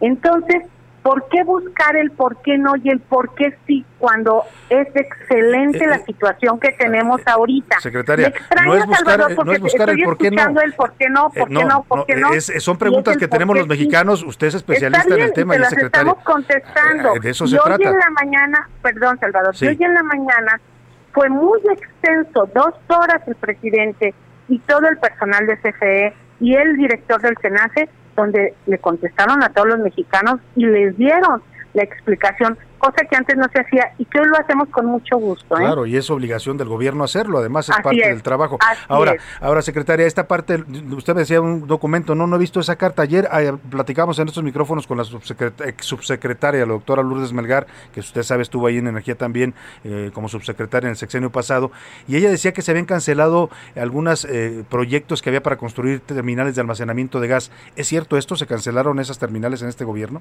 Entonces, 0.00 0.62
¿por 1.04 1.28
qué 1.28 1.44
buscar 1.44 1.96
el 1.96 2.10
por 2.12 2.40
qué 2.40 2.56
no 2.56 2.76
y 2.82 2.88
el 2.88 2.98
por 2.98 3.34
qué 3.34 3.54
sí 3.66 3.84
cuando 3.98 4.42
es 4.70 4.88
excelente 4.96 5.84
eh, 5.84 5.86
la 5.86 5.96
eh, 5.96 6.04
situación 6.06 6.58
que 6.58 6.72
tenemos 6.72 7.20
eh, 7.20 7.24
ahorita? 7.26 7.78
Secretaria, 7.78 8.32
no 8.64 8.74
es 8.74 8.86
buscar, 8.86 9.18
no 9.44 9.52
es 9.52 9.60
buscar 9.60 9.90
el 9.90 10.02
por 10.02 10.16
qué 10.16 10.30
no. 10.30 10.60
El 10.60 10.72
por 10.72 10.94
qué 10.94 11.10
no, 11.10 11.30
por 11.30 11.48
qué 11.48 11.64
no, 11.64 11.84
por 11.84 12.06
qué 12.06 12.16
no. 12.16 12.28
son 12.40 12.78
preguntas 12.78 13.18
que 13.18 13.28
tenemos 13.28 13.54
los 13.54 13.68
mexicanos. 13.68 14.22
Usted 14.22 14.46
es 14.46 14.54
especialista 14.54 15.14
en 15.14 15.20
el 15.20 15.32
tema, 15.34 15.54
y 15.54 15.58
las 15.58 15.74
estamos 15.74 16.16
contestando. 16.24 17.12
de 17.20 17.30
eso 17.30 17.46
se 17.46 17.56
y 17.56 17.58
hoy 17.58 17.82
en 17.82 17.98
la 17.98 18.10
mañana, 18.10 18.68
perdón, 18.80 19.18
Salvador, 19.20 19.54
hoy 19.60 19.78
en 19.78 19.94
la 19.94 20.02
mañana 20.02 20.58
fue 21.12 21.28
muy 21.28 21.60
extenso, 21.70 22.48
dos 22.54 22.74
horas 22.88 23.20
el 23.26 23.34
presidente 23.36 24.14
y 24.48 24.58
todo 24.60 24.88
el 24.88 24.96
personal 24.96 25.46
de 25.46 25.58
CFE 25.58 26.14
y 26.40 26.54
el 26.54 26.76
director 26.76 27.20
del 27.20 27.36
SENACE 27.42 27.90
donde 28.16 28.54
le 28.66 28.78
contestaron 28.78 29.42
a 29.42 29.48
todos 29.50 29.68
los 29.68 29.78
mexicanos 29.80 30.40
y 30.56 30.66
les 30.66 30.96
dieron 30.96 31.42
la 31.74 31.82
explicación, 31.82 32.56
cosa 32.84 33.04
que 33.08 33.16
antes 33.16 33.36
no 33.36 33.44
se 33.52 33.60
hacía 33.60 33.92
y 33.98 34.04
que 34.04 34.20
hoy 34.20 34.26
lo 34.28 34.38
hacemos 34.38 34.68
con 34.68 34.86
mucho 34.86 35.16
gusto. 35.16 35.54
¿eh? 35.56 35.60
Claro, 35.60 35.86
y 35.86 35.96
es 35.96 36.10
obligación 36.10 36.58
del 36.58 36.68
gobierno 36.68 37.02
hacerlo, 37.04 37.38
además 37.38 37.68
es 37.68 37.76
parte 37.82 38.06
del 38.06 38.22
trabajo. 38.22 38.58
ahora, 38.88 39.16
ahora 39.40 39.62
secretaria, 39.62 40.06
esta 40.06 40.28
parte, 40.28 40.62
usted 40.90 41.14
decía 41.14 41.40
un 41.40 41.66
documento, 41.66 42.14
no, 42.14 42.26
no 42.26 42.36
he 42.36 42.38
visto 42.38 42.60
esa 42.60 42.76
carta. 42.76 43.02
Ayer 43.02 43.26
ah, 43.30 43.56
platicamos 43.70 44.18
en 44.18 44.28
estos 44.28 44.44
micrófonos 44.44 44.86
con 44.86 44.98
la 44.98 45.04
subsecretaria, 45.04 46.66
la 46.66 46.72
doctora 46.72 47.02
Lourdes 47.02 47.32
Melgar, 47.32 47.66
que 47.92 48.00
usted 48.00 48.22
sabe 48.22 48.42
estuvo 48.42 48.66
ahí 48.66 48.78
en 48.78 48.86
Energía 48.86 49.14
también 49.16 49.54
eh, 49.84 50.10
como 50.12 50.28
subsecretaria 50.28 50.88
en 50.88 50.90
el 50.90 50.96
sexenio 50.96 51.30
pasado, 51.30 51.70
y 52.06 52.16
ella 52.16 52.30
decía 52.30 52.52
que 52.52 52.60
se 52.62 52.70
habían 52.70 52.86
cancelado 52.86 53.48
algunos 53.76 54.26
eh, 54.26 54.64
proyectos 54.68 55.22
que 55.22 55.30
había 55.30 55.42
para 55.42 55.56
construir 55.56 56.00
terminales 56.00 56.54
de 56.54 56.60
almacenamiento 56.60 57.20
de 57.20 57.28
gas. 57.28 57.50
¿Es 57.76 57.88
cierto 57.88 58.18
esto? 58.18 58.36
¿Se 58.36 58.46
cancelaron 58.46 58.98
esas 59.00 59.18
terminales 59.18 59.62
en 59.62 59.68
este 59.68 59.84
gobierno? 59.84 60.20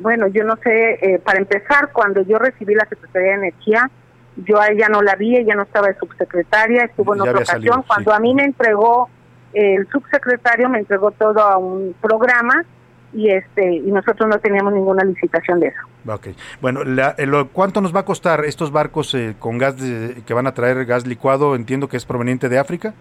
Bueno, 0.00 0.28
yo 0.28 0.44
no 0.44 0.56
sé, 0.56 0.98
eh, 1.02 1.18
para 1.22 1.38
empezar, 1.38 1.90
cuando 1.92 2.22
yo 2.22 2.38
recibí 2.38 2.74
la 2.74 2.86
Secretaría 2.86 3.32
de 3.32 3.34
Energía, 3.34 3.90
yo 4.36 4.58
a 4.58 4.68
ella 4.68 4.88
no 4.88 5.02
la 5.02 5.14
vi, 5.14 5.36
ella 5.36 5.54
no 5.54 5.62
estaba 5.62 5.88
de 5.88 5.94
subsecretaria, 5.96 6.84
estuvo 6.84 7.14
en 7.14 7.20
otra 7.20 7.40
ocasión. 7.40 7.84
cuando 7.86 8.12
a 8.14 8.18
mí 8.18 8.34
me 8.34 8.44
entregó, 8.44 9.10
el 9.52 9.86
subsecretario 9.88 10.68
me 10.70 10.78
entregó 10.78 11.10
todo 11.10 11.40
a 11.40 11.58
un 11.58 11.94
programa 12.00 12.64
y 13.12 13.28
este 13.28 13.74
y 13.74 13.90
nosotros 13.90 14.28
no 14.28 14.38
teníamos 14.38 14.72
ninguna 14.72 15.04
licitación 15.04 15.60
de 15.60 15.66
eso. 15.66 15.80
Ok, 16.06 16.28
bueno, 16.62 16.80
eh, 16.82 17.48
¿cuánto 17.52 17.80
nos 17.80 17.94
va 17.94 18.00
a 18.00 18.04
costar 18.04 18.44
estos 18.46 18.72
barcos 18.72 19.12
eh, 19.14 19.34
con 19.38 19.58
gas 19.58 19.74
que 19.74 20.32
van 20.32 20.46
a 20.46 20.54
traer 20.54 20.86
gas 20.86 21.06
licuado? 21.06 21.54
Entiendo 21.56 21.88
que 21.88 21.98
es 21.98 22.06
proveniente 22.06 22.48
de 22.48 22.58
África. 22.58 22.94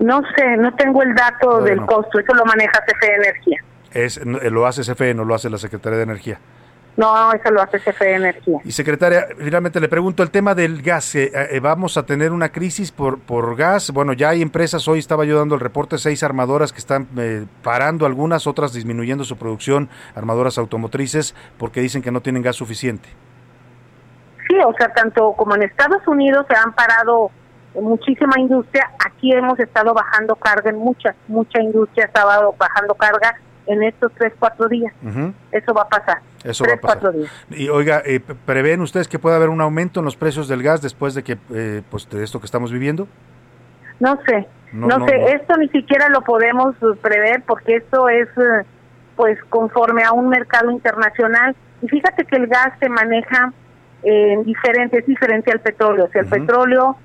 No 0.00 0.22
sé, 0.34 0.56
no 0.56 0.74
tengo 0.74 1.02
el 1.02 1.14
dato 1.14 1.60
del 1.60 1.80
costo, 1.82 2.18
eso 2.18 2.34
lo 2.34 2.44
maneja 2.44 2.80
CFE 2.84 3.14
Energía 3.14 3.64
es 3.94 4.20
lo 4.24 4.66
hace 4.66 4.82
CFE, 4.82 5.14
no 5.14 5.24
lo 5.24 5.34
hace 5.34 5.48
la 5.48 5.58
Secretaría 5.58 5.98
de 5.98 6.04
Energía. 6.04 6.38
No, 6.96 7.32
eso 7.32 7.50
lo 7.50 7.60
hace 7.60 7.80
CFE 7.80 8.14
Energía. 8.14 8.58
Y 8.64 8.70
secretaria, 8.70 9.26
finalmente 9.36 9.80
le 9.80 9.88
pregunto 9.88 10.22
el 10.22 10.30
tema 10.30 10.54
del 10.54 10.80
gas. 10.80 11.14
Eh, 11.16 11.32
eh, 11.34 11.58
¿Vamos 11.60 11.96
a 11.96 12.06
tener 12.06 12.30
una 12.30 12.50
crisis 12.50 12.92
por, 12.92 13.18
por 13.18 13.56
gas? 13.56 13.90
Bueno, 13.90 14.12
ya 14.12 14.28
hay 14.28 14.42
empresas, 14.42 14.86
hoy 14.86 15.00
estaba 15.00 15.24
yo 15.24 15.38
dando 15.38 15.56
el 15.56 15.60
reporte, 15.60 15.98
seis 15.98 16.22
armadoras 16.22 16.72
que 16.72 16.78
están 16.78 17.08
eh, 17.18 17.46
parando 17.64 18.06
algunas, 18.06 18.46
otras 18.46 18.72
disminuyendo 18.72 19.24
su 19.24 19.36
producción, 19.36 19.88
armadoras 20.14 20.56
automotrices, 20.56 21.34
porque 21.58 21.80
dicen 21.80 22.00
que 22.00 22.12
no 22.12 22.20
tienen 22.20 22.42
gas 22.42 22.56
suficiente. 22.56 23.08
Sí, 24.46 24.56
o 24.64 24.72
sea, 24.74 24.92
tanto 24.92 25.32
como 25.32 25.56
en 25.56 25.64
Estados 25.64 26.06
Unidos 26.06 26.46
se 26.48 26.54
han 26.54 26.72
parado 26.74 27.30
muchísima 27.74 28.38
industria, 28.38 28.88
aquí 29.04 29.32
hemos 29.32 29.58
estado 29.58 29.92
bajando 29.94 30.36
carga 30.36 30.70
en 30.70 30.76
mucha, 30.76 31.12
mucha 31.26 31.60
industria 31.60 32.04
ha 32.04 32.06
estado 32.06 32.54
bajando 32.56 32.94
carga 32.94 33.36
en 33.66 33.82
estos 33.82 34.12
tres, 34.16 34.32
cuatro 34.38 34.68
días. 34.68 34.92
Eso 35.52 35.74
va 35.74 35.82
a 35.82 35.88
pasar. 35.88 36.18
Eso 36.42 36.64
va 36.64 36.74
a 36.74 36.76
pasar. 36.76 37.12
Y 37.50 37.68
oiga, 37.68 38.02
eh, 38.04 38.20
¿prevén 38.20 38.80
ustedes 38.80 39.08
que 39.08 39.18
pueda 39.18 39.36
haber 39.36 39.48
un 39.48 39.60
aumento 39.60 40.00
en 40.00 40.04
los 40.04 40.16
precios 40.16 40.48
del 40.48 40.62
gas 40.62 40.82
después 40.82 41.14
de 41.14 41.22
que 41.22 41.38
eh, 41.52 41.82
pues 41.90 42.08
de 42.08 42.22
esto 42.22 42.40
que 42.40 42.46
estamos 42.46 42.72
viviendo? 42.72 43.08
No 44.00 44.18
sé, 44.26 44.46
no, 44.72 45.06
sé, 45.06 45.32
esto 45.34 45.56
ni 45.56 45.68
siquiera 45.68 46.08
lo 46.08 46.22
podemos 46.22 46.74
prever 47.00 47.42
porque 47.46 47.76
esto 47.76 48.08
es 48.08 48.28
eh, 48.36 48.66
pues 49.16 49.38
conforme 49.48 50.02
a 50.02 50.12
un 50.12 50.28
mercado 50.28 50.70
internacional. 50.70 51.54
Y 51.80 51.88
fíjate 51.88 52.24
que 52.24 52.36
el 52.36 52.46
gas 52.48 52.72
se 52.80 52.88
maneja 52.88 53.52
en 54.02 54.44
diferente, 54.44 54.98
es 54.98 55.06
diferente 55.06 55.52
al 55.52 55.60
petróleo. 55.60 56.06
O 56.06 56.08
sea, 56.08 56.22
el 56.22 56.28
petróleo 56.28 56.96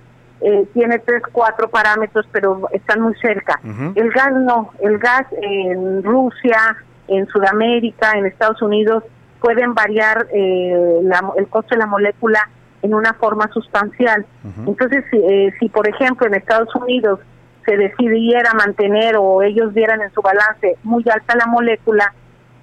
eh, 0.42 0.68
tiene 0.74 1.00
tres, 1.00 1.22
cuatro 1.32 1.70
parámetros, 1.70 2.26
pero 2.32 2.68
están 2.72 3.02
muy 3.02 3.14
cerca. 3.16 3.60
El 3.96 4.12
gas 4.12 4.32
no, 4.34 4.72
el 4.82 4.98
gas 4.98 5.26
en 5.42 6.04
Rusia, 6.04 6.78
en 7.08 7.28
Sudamérica, 7.28 8.14
en 8.16 8.26
Estados 8.26 8.62
Unidos, 8.62 9.04
pueden 9.42 9.74
variar 9.74 10.28
eh, 10.34 11.02
el 11.38 11.48
costo 11.48 11.76
de 11.76 11.80
la 11.80 11.88
molécula 11.88 12.50
en 12.82 12.94
una 12.94 13.14
forma 13.14 13.50
sustancial. 13.50 14.26
Entonces, 14.66 15.04
eh, 15.12 15.52
si 15.60 15.70
por 15.70 15.88
ejemplo 15.88 16.28
en 16.28 16.36
Estados 16.36 16.74
Unidos 16.76 17.20
se 17.66 17.76
decidiera 17.76 18.54
mantener 18.54 19.16
o 19.18 19.42
ellos 19.42 19.74
vieran 19.74 20.02
en 20.02 20.12
su 20.14 20.22
balance 20.22 20.78
muy 20.84 21.04
alta 21.12 21.36
la 21.36 21.46
molécula, 21.48 22.14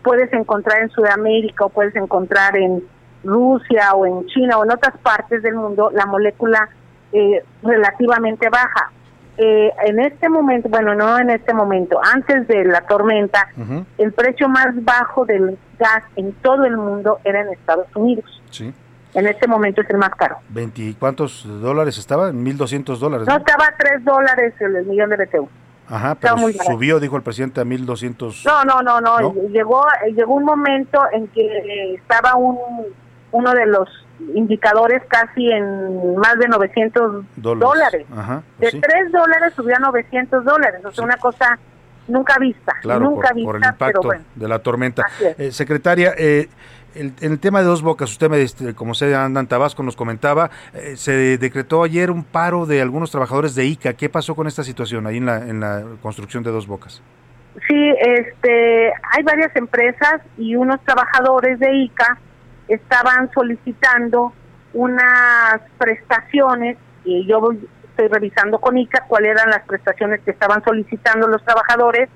puedes 0.03 0.33
encontrar 0.33 0.83
en 0.83 0.91
Sudamérica 0.91 1.67
o 1.67 1.69
puedes 1.69 1.95
encontrar 1.97 2.57
en 2.57 2.83
Rusia 3.25 3.93
o 3.95 4.07
en 4.07 4.27
China 4.27 4.59
o 4.59 4.65
en 4.65 4.71
otras 4.71 4.97
partes 4.99 5.43
del 5.43 5.55
mundo 5.55 5.91
la 5.93 6.07
molécula 6.07 6.71
eh, 7.13 7.43
relativamente 7.63 8.49
baja. 8.49 8.91
Eh, 9.39 9.71
en 9.85 10.01
este 10.01 10.29
momento, 10.29 10.69
bueno, 10.69 10.95
no 10.95 11.19
en 11.19 11.31
este 11.31 11.53
momento, 11.53 12.01
antes 12.03 12.49
de 12.49 12.65
la 12.65 12.81
tormenta, 12.83 13.49
el 13.99 14.13
precio 14.13 14.49
más 14.49 14.69
bajo 14.83 15.27
del 15.27 15.59
gas 15.79 16.03
en 16.17 16.33
todo 16.35 16.65
el 16.65 16.77
mundo 16.77 17.19
era 17.23 17.43
en 17.43 17.49
Estados 17.51 17.89
Unidos. 17.95 18.43
Sí. 18.51 18.73
En 19.13 19.27
este 19.27 19.47
momento 19.47 19.83
es 19.83 19.91
el 19.91 19.99
más 19.99 20.11
caro. 20.11 20.37
¿20 20.53 20.97
cuántos 20.99 21.45
dólares 21.47 21.99
estaba? 21.99 22.31
¿1.200 22.33 22.99
dólares? 22.99 23.29
No, 23.29 23.37
estaba 23.37 23.67
a 23.67 23.77
3 23.77 24.05
dólares 24.05 24.55
el, 24.61 24.85
millón 24.87 25.11
de 25.11 25.17
BTU. 25.17 25.49
Ajá, 25.89 26.17
pero 26.17 26.37
subió, 26.65 26.99
dijo 26.99 27.17
el 27.17 27.23
presidente, 27.23 27.61
a 27.61 27.65
1.200. 27.65 28.45
No, 28.45 28.65
no, 28.65 28.83
no, 28.83 29.01
no, 29.01 29.33
Llegó, 29.49 29.85
llegó 30.15 30.35
un 30.35 30.45
momento 30.45 31.01
en 31.13 31.29
que 31.29 31.95
estaba 31.95 32.37
un 32.37 32.59
uno 33.33 33.53
de 33.53 33.67
los 33.67 33.89
indicadores 34.35 35.03
casi 35.09 35.51
en 35.51 36.17
más 36.17 36.39
de 36.39 36.49
900 36.49 37.25
dólares. 37.37 38.07
Pues 38.59 38.73
de 38.73 38.81
3 38.81 39.13
dólares 39.13 39.53
subió 39.55 39.77
a 39.77 39.81
900 39.81 40.45
dólares, 40.45 40.85
o 40.85 40.91
sea, 40.91 41.05
una 41.05 41.17
cosa 41.17 41.59
nunca 42.09 42.39
vista, 42.39 42.73
nunca 42.99 43.33
vista, 43.35 43.47
por 43.47 43.57
el 43.57 43.65
impacto 43.65 44.11
de 44.35 44.49
la 44.49 44.59
tormenta. 44.61 45.07
Eh, 45.39 45.51
secretaria, 45.53 46.15
eh, 46.17 46.49
el, 46.95 47.13
en 47.21 47.33
el 47.33 47.39
tema 47.39 47.61
de 47.61 47.67
dos 47.67 47.83
bocas, 47.83 48.11
usted 48.11 48.31
me, 48.31 48.75
como 48.75 48.95
se 48.95 49.15
anda 49.15 49.41
en 49.41 49.47
Tabasco, 49.47 49.83
nos 49.83 49.97
comentaba, 49.97 50.51
eh, 50.73 50.95
se 50.97 51.37
decretó 51.39 51.83
ayer 51.83 52.11
un 52.11 52.25
paro 52.25 52.65
de 52.65 52.81
algunos 52.81 53.11
trabajadores 53.11 53.55
de 53.55 53.67
ICA. 53.67 53.95
¿Qué 53.95 54.09
pasó 54.09 54.35
con 54.35 54.47
esta 54.47 54.65
situación 54.65 55.07
ahí 55.07 55.19
en 55.19 55.27
la, 55.27 55.37
en 55.39 55.61
la 55.61 55.85
construcción 56.01 56.43
de 56.43 56.51
dos 56.51 56.67
bocas? 56.67 57.03
Sí, 57.69 57.95
este, 58.01 58.93
hay 59.13 59.23
varias 59.23 59.55
empresas 59.57 60.21
y 60.37 60.57
unos 60.57 60.81
trabajadores 60.85 61.59
de 61.59 61.75
ICA 61.75 62.19
estaban 62.69 63.31
solicitando 63.33 64.33
unas 64.75 65.61
prestaciones 65.79 66.77
y 67.05 67.27
yo 67.27 67.51
estoy 67.91 68.09
revisando 68.09 68.59
con 68.59 68.77
ICA 68.77 69.05
cuáles 69.09 69.31
eran 69.31 69.51
las 69.51 69.63
prestaciones 69.67 70.21
que 70.21 70.33
estaban 70.33 70.63
solicitando 70.65 71.29
los 71.29 71.43
trabajadores. 71.45 72.09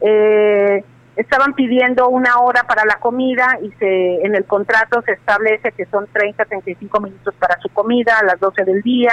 Eh, 0.00 0.84
estaban 1.16 1.54
pidiendo 1.54 2.08
una 2.08 2.38
hora 2.40 2.64
para 2.64 2.84
la 2.84 2.96
comida 2.96 3.58
y 3.62 3.70
se 3.78 4.26
en 4.26 4.34
el 4.34 4.44
contrato 4.44 5.00
se 5.02 5.12
establece 5.12 5.72
que 5.72 5.86
son 5.86 6.06
30 6.12 6.44
35 6.44 7.00
minutos 7.00 7.34
para 7.38 7.58
su 7.60 7.70
comida 7.70 8.18
a 8.18 8.24
las 8.24 8.38
12 8.38 8.64
del 8.64 8.82
día. 8.82 9.12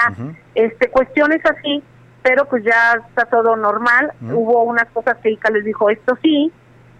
Este 0.53 0.89
cuestiones 0.89 1.41
así 1.45 1.81
pero 2.21 2.45
pues 2.45 2.63
ya 2.63 2.93
está 3.09 3.25
todo 3.25 3.57
normal. 3.57 4.13
Hubo 4.21 4.63
unas 4.63 4.85
cosas 4.91 5.17
que 5.17 5.31
ICA 5.31 5.49
les 5.51 5.65
dijo 5.65 5.89
esto 5.89 6.17
sí 6.21 6.51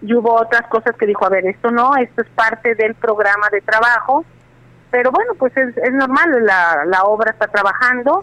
y 0.03 0.13
hubo 0.13 0.33
otras 0.33 0.67
cosas 0.67 0.95
que 0.97 1.05
dijo 1.05 1.25
a 1.25 1.29
ver 1.29 1.45
esto 1.45 1.71
no 1.71 1.95
esto 1.95 2.21
es 2.21 2.29
parte 2.29 2.75
del 2.75 2.93
programa 2.95 3.49
de 3.51 3.61
trabajo 3.61 4.25
pero 4.91 5.11
bueno 5.11 5.33
pues 5.37 5.55
es, 5.57 5.75
es 5.77 5.93
normal 5.93 6.45
la, 6.45 6.83
la 6.85 7.03
obra 7.03 7.31
está 7.31 7.47
trabajando 7.47 8.21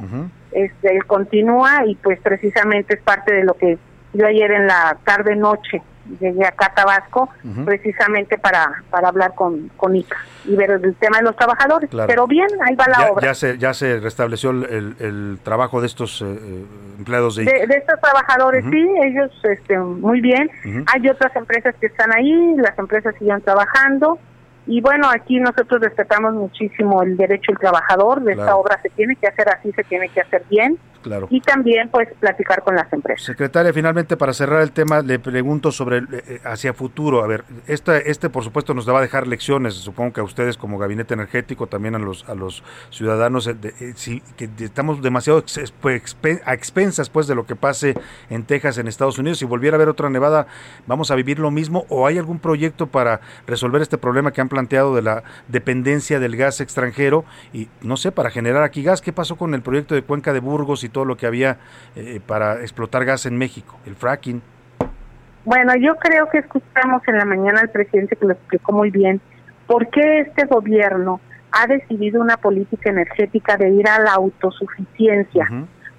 este 0.53 0.99
continúa 1.07 1.87
y 1.87 1.95
pues 1.97 2.21
precisamente 2.21 2.95
es 2.95 3.03
parte 3.03 3.35
de 3.35 3.45
lo 3.45 3.55
que 3.55 3.79
yo 4.13 4.27
ayer 4.27 4.51
en 4.51 4.67
la 4.67 4.97
tarde 5.05 5.37
noche 5.37 5.83
llegué 6.19 6.45
acá 6.45 6.67
a 6.67 6.75
Tabasco 6.75 7.29
precisamente 7.65 8.39
para, 8.39 8.83
para 8.91 9.09
hablar 9.09 9.35
con, 9.35 9.69
con 9.77 9.95
ICA 9.95 10.17
y 10.45 10.57
ver 10.57 10.71
el 10.71 10.95
tema 10.97 11.19
de 11.19 11.25
los 11.25 11.37
trabajadores. 11.37 11.91
Pero 12.07 12.27
bien, 12.27 12.49
ahí 12.67 12.75
va 12.75 12.87
la 12.89 13.11
obra. 13.11 13.27
Ya 13.27 13.35
se, 13.35 13.59
ya 13.59 13.75
se 13.75 14.01
restableció 14.01 14.51
el, 14.51 14.97
el 14.99 15.39
trabajo 15.43 15.81
de 15.81 15.87
estos 15.87 16.23
eh, 16.23 16.27
eh, 16.27 16.65
empleados 16.99 17.37
de 17.37 17.45
ICA. 17.45 17.67
De, 17.67 17.77
estos 17.77 18.01
trabajadores, 18.01 18.65
sí, 18.71 18.89
ellos 19.03 19.31
este, 19.45 19.79
muy 19.79 20.21
bien. 20.21 20.51
Hay 20.93 21.09
otras 21.09 21.35
empresas 21.37 21.75
que 21.81 21.87
están 21.87 22.13
ahí, 22.13 22.55
las 22.57 22.79
empresas 22.79 23.15
siguen 23.19 23.41
trabajando. 23.43 24.19
Y 24.67 24.81
bueno, 24.81 25.09
aquí 25.11 25.41
nosotros 25.41 25.81
respetamos 25.81 26.35
muchísimo 26.35 27.03
el 27.03 27.17
derecho 27.17 27.51
del 27.53 27.59
trabajador, 27.59 28.23
de 28.23 28.33
esta 28.33 28.55
obra 28.57 28.81
se 28.83 28.91
tiene 28.91 29.17
que 29.17 29.27
hacer 29.27 29.49
así, 29.49 29.73
se 29.73 29.83
tiene 29.85 30.09
que 30.11 30.21
hacer 30.21 30.45
bien. 30.49 30.79
Claro. 31.03 31.29
Y 31.31 31.41
también 31.41 31.89
pues 31.89 32.09
platicar 32.19 32.63
con 32.63 32.75
las 32.75 32.93
empresas. 32.93 33.25
Secretaria, 33.25 33.73
finalmente 33.73 34.17
para 34.17 34.35
cerrar 34.35 34.61
el 34.63 34.73
tema 34.73 35.01
le 35.01 35.19
pregunto 35.19 35.73
sobre 35.73 35.99
eh, 35.99 36.05
eh, 36.13 36.41
hacia 36.45 36.75
futuro. 36.75 37.25
A 37.25 37.27
ver, 37.27 37.45
este, 37.67 38.11
este 38.11 38.29
por 38.29 38.45
supuesto 38.45 38.75
nos 38.75 38.89
va 38.89 38.99
a 38.99 39.03
dejar 39.03 39.27
lecciones, 39.27 39.75
supongo 39.75 40.13
que 40.13 40.21
a 40.21 40.25
ustedes 40.25 40.59
como 40.59 40.79
gabinete 40.79 41.15
energético, 41.15 41.67
también 41.67 41.95
a 41.95 41.99
los 41.99 42.29
a 42.29 42.35
los 42.35 42.63
ciudadanos, 42.91 43.47
eh, 43.47 43.55
si, 43.95 44.21
que 44.37 44.51
estamos 44.59 45.01
demasiado 45.03 45.43
pues, 45.81 46.17
a 46.45 46.55
expensas 46.55 47.09
pues 47.09 47.27
de 47.27 47.35
lo 47.35 47.47
que 47.47 47.57
pase 47.57 47.95
en 48.29 48.45
Texas, 48.45 48.77
en 48.77 48.87
Estados 48.87 49.19
Unidos. 49.19 49.39
Si 49.39 49.47
volviera 49.47 49.77
a 49.77 49.79
haber 49.79 49.89
otra 49.89 50.11
nevada, 50.11 50.47
¿vamos 50.87 51.11
a 51.11 51.15
vivir 51.15 51.39
lo 51.39 51.51
mismo 51.51 51.87
o 51.89 52.07
hay 52.07 52.19
algún 52.19 52.41
proyecto 52.41 52.89
para 52.89 53.21
resolver 53.47 53.81
este 53.81 53.97
problema 53.97 54.33
que 54.33 54.43
han 54.43 54.49
planteado 54.49 54.95
de 54.95 55.03
la 55.03 55.23
dependencia 55.49 56.21
del 56.21 56.37
gas 56.37 56.61
extranjero 56.61 57.25
y 57.55 57.69
no 57.81 57.97
sé, 57.97 58.13
para 58.13 58.31
generar 58.31 58.63
aquí 58.63 58.83
gas? 58.83 59.01
¿Qué 59.01 59.13
pasó 59.13 59.37
con 59.37 59.55
el 59.55 59.63
proyecto 59.63 59.95
de 59.95 60.03
Cuenca 60.03 60.33
de 60.35 60.41
Burgos 60.41 60.85
y 60.85 60.90
todo 60.91 61.05
lo 61.05 61.17
que 61.17 61.27
había 61.27 61.59
eh, 61.97 62.21
para 62.25 62.61
explotar 62.61 63.05
gas 63.05 63.27
en 63.27 63.37
México, 63.37 63.79
el 63.87 63.95
fracking. 63.95 64.43
Bueno, 65.45 65.75
yo 65.77 65.97
creo 65.97 66.29
que 66.29 66.39
escuchamos 66.39 67.03
en 67.09 67.17
la 67.17 67.25
mañana 67.25 67.61
al 67.61 67.71
presidente 67.71 68.17
que 68.17 68.27
lo 68.27 68.33
explicó 68.33 68.73
muy 68.73 68.91
bien. 68.91 69.21
¿Por 69.67 69.89
qué 69.89 70.21
este 70.21 70.45
gobierno 70.45 71.21
ha 71.53 71.67
decidido 71.67 72.21
una 72.21 72.37
política 72.37 72.91
energética 72.91 73.57
de 73.57 73.71
ir 73.71 73.89
a 73.89 73.99
la 74.01 74.13
autosuficiencia? 74.13 75.49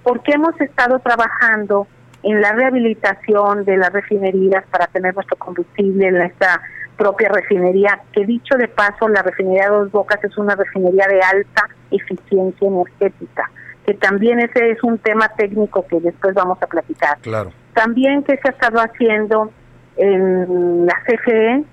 Porque 0.02 0.32
hemos 0.32 0.58
estado 0.60 1.00
trabajando 1.00 1.86
en 2.22 2.40
la 2.40 2.52
rehabilitación 2.52 3.64
de 3.64 3.76
las 3.76 3.92
refinerías 3.92 4.64
para 4.70 4.86
tener 4.86 5.14
nuestro 5.14 5.36
combustible 5.36 6.06
en 6.06 6.18
nuestra 6.18 6.60
propia 6.96 7.28
refinería, 7.30 7.98
que 8.12 8.24
dicho 8.24 8.56
de 8.56 8.68
paso, 8.68 9.08
la 9.08 9.22
refinería 9.22 9.64
de 9.64 9.76
Dos 9.76 9.90
Bocas 9.90 10.22
es 10.22 10.36
una 10.38 10.54
refinería 10.54 11.06
de 11.08 11.20
alta 11.20 11.68
eficiencia 11.90 12.68
energética 12.68 13.50
que 13.86 13.94
también 13.94 14.38
ese 14.38 14.70
es 14.70 14.82
un 14.82 14.98
tema 14.98 15.28
técnico 15.36 15.86
que 15.86 16.00
después 16.00 16.34
vamos 16.34 16.58
a 16.62 16.66
platicar. 16.66 17.18
Claro. 17.20 17.52
También 17.74 18.22
que 18.22 18.36
se 18.36 18.48
ha 18.48 18.52
estado 18.52 18.78
haciendo 18.78 19.50
en 19.96 20.86
la 20.86 20.94
CFE, 21.04 21.64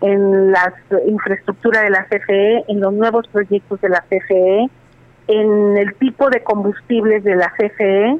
en 0.00 0.50
la 0.50 0.74
infraestructura 1.06 1.82
de 1.82 1.90
la 1.90 2.04
CFE, 2.06 2.64
en 2.68 2.80
los 2.80 2.92
nuevos 2.92 3.26
proyectos 3.28 3.80
de 3.80 3.88
la 3.88 4.04
CFE, 4.08 4.68
en 5.28 5.76
el 5.76 5.94
tipo 5.94 6.28
de 6.28 6.42
combustibles 6.42 7.24
de 7.24 7.36
la 7.36 7.52
CFE, 7.56 8.18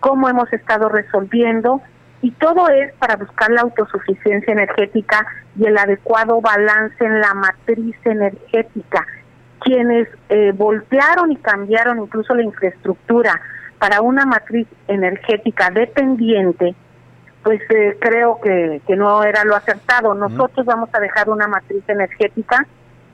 cómo 0.00 0.28
hemos 0.28 0.52
estado 0.52 0.88
resolviendo 0.88 1.80
y 2.20 2.30
todo 2.32 2.68
es 2.68 2.92
para 2.94 3.16
buscar 3.16 3.50
la 3.50 3.62
autosuficiencia 3.62 4.52
energética 4.52 5.26
y 5.56 5.66
el 5.66 5.78
adecuado 5.78 6.40
balance 6.40 7.04
en 7.04 7.20
la 7.20 7.34
matriz 7.34 7.96
energética 8.04 9.06
quienes 9.68 10.08
eh, 10.30 10.52
voltearon 10.56 11.30
y 11.30 11.36
cambiaron 11.36 11.98
incluso 11.98 12.34
la 12.34 12.42
infraestructura 12.42 13.38
para 13.78 14.00
una 14.00 14.24
matriz 14.24 14.66
energética 14.88 15.70
dependiente, 15.70 16.74
pues 17.42 17.60
eh, 17.68 17.98
creo 18.00 18.40
que, 18.40 18.80
que 18.86 18.96
no 18.96 19.22
era 19.22 19.44
lo 19.44 19.54
acertado. 19.54 20.14
Nosotros 20.14 20.64
vamos 20.64 20.88
a 20.94 21.00
dejar 21.00 21.28
una 21.28 21.46
matriz 21.46 21.82
energética 21.86 22.66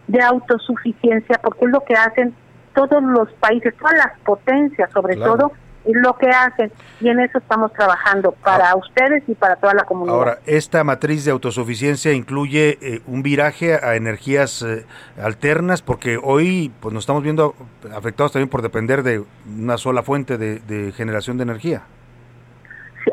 de 0.06 0.22
autosuficiencia 0.22 1.40
porque 1.42 1.64
es 1.64 1.72
lo 1.72 1.80
que 1.80 1.94
hacen 1.94 2.32
todos 2.72 3.02
los 3.02 3.32
países, 3.34 3.74
todas 3.76 3.94
las 3.94 4.18
potencias 4.20 4.90
sobre 4.92 5.16
todo, 5.16 5.50
lo 5.92 6.16
que 6.16 6.28
hacen 6.28 6.72
y 7.00 7.08
en 7.08 7.20
eso 7.20 7.38
estamos 7.38 7.72
trabajando 7.72 8.32
para 8.32 8.70
ah. 8.70 8.76
ustedes 8.76 9.22
y 9.28 9.34
para 9.34 9.56
toda 9.56 9.74
la 9.74 9.84
comunidad. 9.84 10.16
Ahora, 10.16 10.38
esta 10.46 10.82
matriz 10.84 11.24
de 11.24 11.30
autosuficiencia 11.30 12.12
incluye 12.12 12.78
eh, 12.80 13.02
un 13.06 13.22
viraje 13.22 13.74
a 13.74 13.96
energías 13.96 14.62
eh, 14.62 14.86
alternas 15.22 15.82
porque 15.82 16.18
hoy 16.22 16.72
pues 16.80 16.94
nos 16.94 17.02
estamos 17.02 17.22
viendo 17.22 17.54
afectados 17.94 18.32
también 18.32 18.48
por 18.48 18.62
depender 18.62 19.02
de 19.02 19.24
una 19.58 19.76
sola 19.76 20.02
fuente 20.02 20.38
de, 20.38 20.92
generación 20.92 21.36
de 21.36 21.42
energía. 21.42 21.82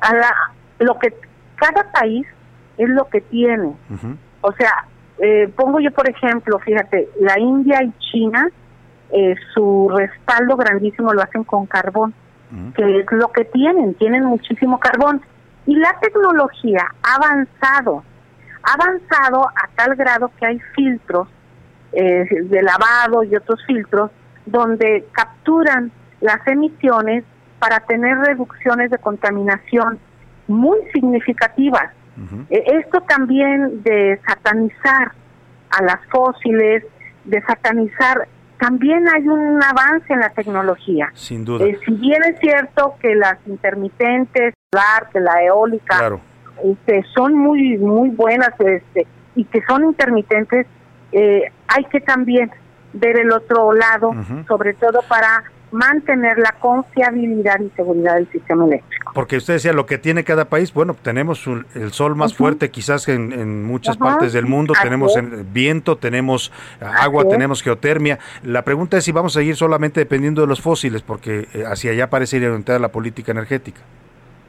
a 0.02 0.16
la, 0.16 0.34
lo 0.80 0.98
que 1.00 1.14
cada 1.56 1.92
país 1.92 2.26
es 2.78 2.90
lo 2.90 3.08
que 3.10 3.22
tiene. 3.22 3.74
O 4.42 4.52
sea, 4.54 4.86
eh, 5.20 5.52
pongo 5.56 5.80
yo 5.80 5.92
por 5.92 6.10
ejemplo, 6.10 6.58
fíjate, 6.60 7.10
la 7.20 7.38
India 7.40 7.84
y 7.84 7.92
China 8.00 8.50
su 9.54 9.92
respaldo 9.94 10.56
grandísimo 10.56 11.12
lo 11.12 11.22
hacen 11.22 11.44
con 11.44 11.66
carbón 11.66 12.14
que 12.76 13.00
es 13.00 13.06
lo 13.12 13.32
que 13.32 13.46
tienen, 13.46 13.94
tienen 13.96 14.26
muchísimo 14.26 14.80
carbón. 14.80 15.22
Y 15.66 15.76
la 15.76 15.98
tecnología 16.00 16.86
ha 17.04 17.16
avanzado, 17.16 18.04
ha 18.64 18.74
avanzado 18.74 19.48
a 19.48 19.70
tal 19.76 19.96
grado 19.96 20.32
que 20.40 20.46
hay 20.46 20.60
filtros 20.76 21.28
eh, 21.94 22.26
de 22.44 22.62
lavado 22.62 23.24
y 23.24 23.36
otros 23.36 23.64
filtros 23.66 24.12
donde 24.46 25.06
capturan 25.12 25.92
las 26.20 26.46
emisiones 26.48 27.24
para 27.60 27.80
tener 27.82 28.18
reducciones 28.18 28.90
de 28.90 28.98
contaminación 28.98 30.00
muy 30.48 30.80
significativas. 30.94 31.92
E, 32.50 32.64
esto 32.80 33.02
también 33.02 33.84
de 33.84 34.20
satanizar 34.28 35.12
a 35.72 35.84
las 35.84 36.00
fósiles, 36.10 36.84
de 37.26 37.42
satanizar 37.42 38.28
también 38.62 39.08
hay 39.12 39.28
un 39.28 39.60
avance 39.64 40.14
en 40.14 40.20
la 40.20 40.30
tecnología. 40.30 41.10
Sin 41.16 41.44
duda. 41.44 41.66
Eh, 41.66 41.80
si 41.84 41.94
bien 41.94 42.22
es 42.24 42.40
cierto 42.40 42.94
que 43.02 43.16
las 43.16 43.40
intermitentes, 43.48 44.54
la, 44.72 45.10
la 45.20 45.44
eólica, 45.44 46.20
este, 46.64 47.04
son 47.16 47.34
muy 47.34 47.80
muy 47.80 48.10
buenas 48.10 48.52
este, 48.60 49.08
y 49.36 49.46
que 49.46 49.64
son 49.68 49.84
intermitentes, 49.86 50.68
eh, 51.12 51.52
hay 51.68 51.86
que 51.86 52.02
también 52.02 52.52
ver 52.94 53.20
el 53.20 53.32
otro 53.32 53.74
lado, 53.74 54.12
sobre 54.48 54.76
todo 54.76 55.00
para 55.10 55.44
mantener 55.72 56.38
la 56.38 56.54
confiabilidad 56.60 57.60
y 57.60 57.70
seguridad 57.76 58.16
del 58.16 58.30
sistema 58.32 58.66
eléctrico. 58.66 59.12
Porque 59.14 59.38
usted 59.38 59.56
decía, 59.56 59.74
lo 59.74 59.86
que 59.86 59.98
tiene 59.98 60.24
cada 60.24 60.46
país, 60.46 60.74
bueno, 60.74 60.96
tenemos 61.02 61.46
el 61.48 61.92
sol 61.92 62.16
más 62.16 62.34
fuerte 62.34 62.72
quizás 62.72 63.08
en, 63.08 63.32
en 63.32 63.64
muchas 63.64 63.98
partes 63.98 64.34
del 64.34 64.46
mundo, 64.46 64.74
tenemos 64.82 65.14
viento, 65.52 65.98
tenemos 65.98 66.52
agua, 66.80 67.28
tenemos 67.28 67.62
geotermia. 67.62 68.20
La 68.44 68.64
pregunta 68.64 68.98
es 68.98 69.04
si 69.04 69.12
vamos 69.12 69.36
a 69.36 69.40
seguir 69.40 69.56
solamente 69.56 70.00
dependiendo 70.00 70.42
de 70.42 70.48
los 70.48 70.62
fósiles, 70.62 71.02
porque 71.02 71.48
eh, 71.54 71.64
hacia 71.66 71.92
allá 71.92 72.10
parece 72.10 72.38
ir 72.38 72.48
orientada 72.48 72.80
la 72.80 72.90
política 72.90 73.32
energética. 73.32 73.82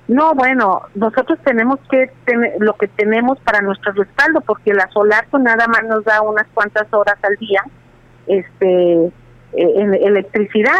No, 0.08 0.34
bueno, 0.34 0.82
nosotros 0.94 1.38
tenemos 1.44 1.78
que 1.90 2.10
tener 2.24 2.54
lo 2.58 2.74
que 2.74 2.88
tenemos 2.88 3.38
para 3.40 3.60
nuestro 3.60 3.92
respaldo, 3.92 4.40
porque 4.40 4.74
la 4.74 4.88
solar 4.90 5.26
pues 5.30 5.42
nada 5.42 5.66
más 5.68 5.84
nos 5.84 6.04
da 6.04 6.22
unas 6.22 6.46
cuantas 6.52 6.92
horas 6.92 7.16
al 7.22 7.36
día, 7.36 7.62
este 8.26 9.12
eh, 9.54 9.72
en 9.76 9.94
electricidad. 9.94 10.78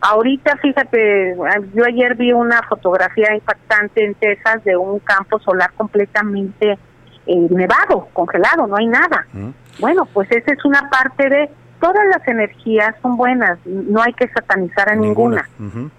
Ahorita, 0.00 0.56
fíjate, 0.58 1.36
yo 1.74 1.84
ayer 1.84 2.14
vi 2.14 2.32
una 2.32 2.62
fotografía 2.68 3.34
impactante 3.34 4.04
en 4.04 4.14
Texas 4.14 4.62
de 4.64 4.76
un 4.76 4.98
campo 5.00 5.38
solar 5.40 5.72
completamente 5.76 6.78
eh, 7.26 7.46
nevado, 7.50 8.08
congelado, 8.12 8.66
no 8.66 8.76
hay 8.76 8.86
nada. 8.86 9.26
Bueno, 9.80 10.06
pues 10.12 10.30
esa 10.30 10.52
es 10.52 10.64
una 10.64 10.88
parte 10.88 11.28
de 11.28 11.50
todas 11.80 12.06
las 12.10 12.26
energías 12.28 12.94
son 13.02 13.16
buenas, 13.16 13.58
no 13.64 14.00
hay 14.02 14.12
que 14.12 14.28
satanizar 14.28 14.88
a 14.88 14.94
ninguna. 14.94 15.48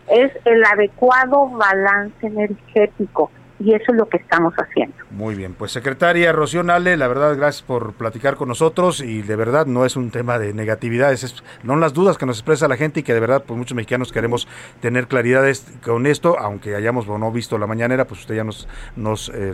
Es 0.10 0.32
el 0.46 0.63
adecuado 0.63 1.48
balance 1.50 2.26
energético. 2.26 3.32
Y 3.60 3.74
eso 3.74 3.91
es 3.91 3.98
lo 3.98 4.08
que 4.08 4.17
estamos 4.17 4.54
haciendo. 4.56 4.96
Muy 5.12 5.36
bien, 5.36 5.54
pues 5.54 5.72
secretaria 5.72 6.32
Rocío 6.32 6.63
Nale, 6.63 6.98
la 6.98 7.08
verdad 7.08 7.36
gracias 7.36 7.63
por 7.63 7.93
platicar 7.93 8.36
con 8.36 8.48
nosotros 8.48 9.02
y 9.02 9.22
de 9.22 9.36
verdad 9.36 9.65
no 9.65 9.86
es 9.86 9.96
un 9.96 10.12
tema 10.12 10.39
de 10.39 10.54
negatividad, 10.54 11.12
es, 11.12 11.43
no 11.63 11.76
las 11.76 11.93
dudas 11.93 12.17
que 12.17 12.26
nos 12.26 12.38
expresa 12.38 12.67
la 12.67 12.78
gente 12.78 13.00
y 13.00 13.04
que 13.04 13.13
de 13.13 13.20
verdad 13.20 13.43
pues 13.46 13.58
muchos 13.58 13.76
mexicanos 13.76 14.12
queremos 14.12 14.48
tener 14.82 15.08
claridad 15.08 15.46
con 15.84 16.06
esto, 16.06 16.38
aunque 16.39 16.76
hayamos 16.76 17.08
no 17.08 17.32
visto 17.32 17.58
la 17.58 17.67
mañanera, 17.67 18.06
pues 18.06 18.22
usted 18.22 18.36
ya 18.36 18.43
nos, 18.43 18.67
nos 18.96 19.30
eh, 19.34 19.54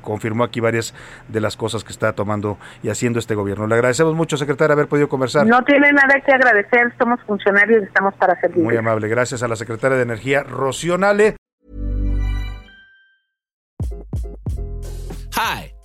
confirmó 0.00 0.44
aquí 0.44 0.60
varias 0.60 0.94
de 1.28 1.40
las 1.40 1.56
cosas 1.56 1.84
que 1.84 1.92
está 1.92 2.12
tomando 2.12 2.58
y 2.82 2.88
haciendo 2.88 3.18
este 3.18 3.34
gobierno. 3.34 3.66
Le 3.66 3.74
agradecemos 3.74 4.14
mucho, 4.14 4.36
secretaria, 4.36 4.74
haber 4.74 4.88
podido 4.88 5.08
conversar. 5.08 5.46
No 5.46 5.62
tiene 5.64 5.92
nada 5.92 6.20
que 6.24 6.32
agradecer, 6.32 6.92
somos 6.98 7.20
funcionarios 7.26 7.82
y 7.82 7.86
estamos 7.86 8.14
para 8.14 8.38
servir. 8.40 8.62
Muy 8.62 8.76
amable, 8.76 9.08
gracias 9.08 9.42
a 9.42 9.48
la 9.48 9.56
secretaria 9.56 9.96
de 9.96 10.02
Energía, 10.02 10.42
Rocío 10.42 10.98
Nale. 10.98 11.39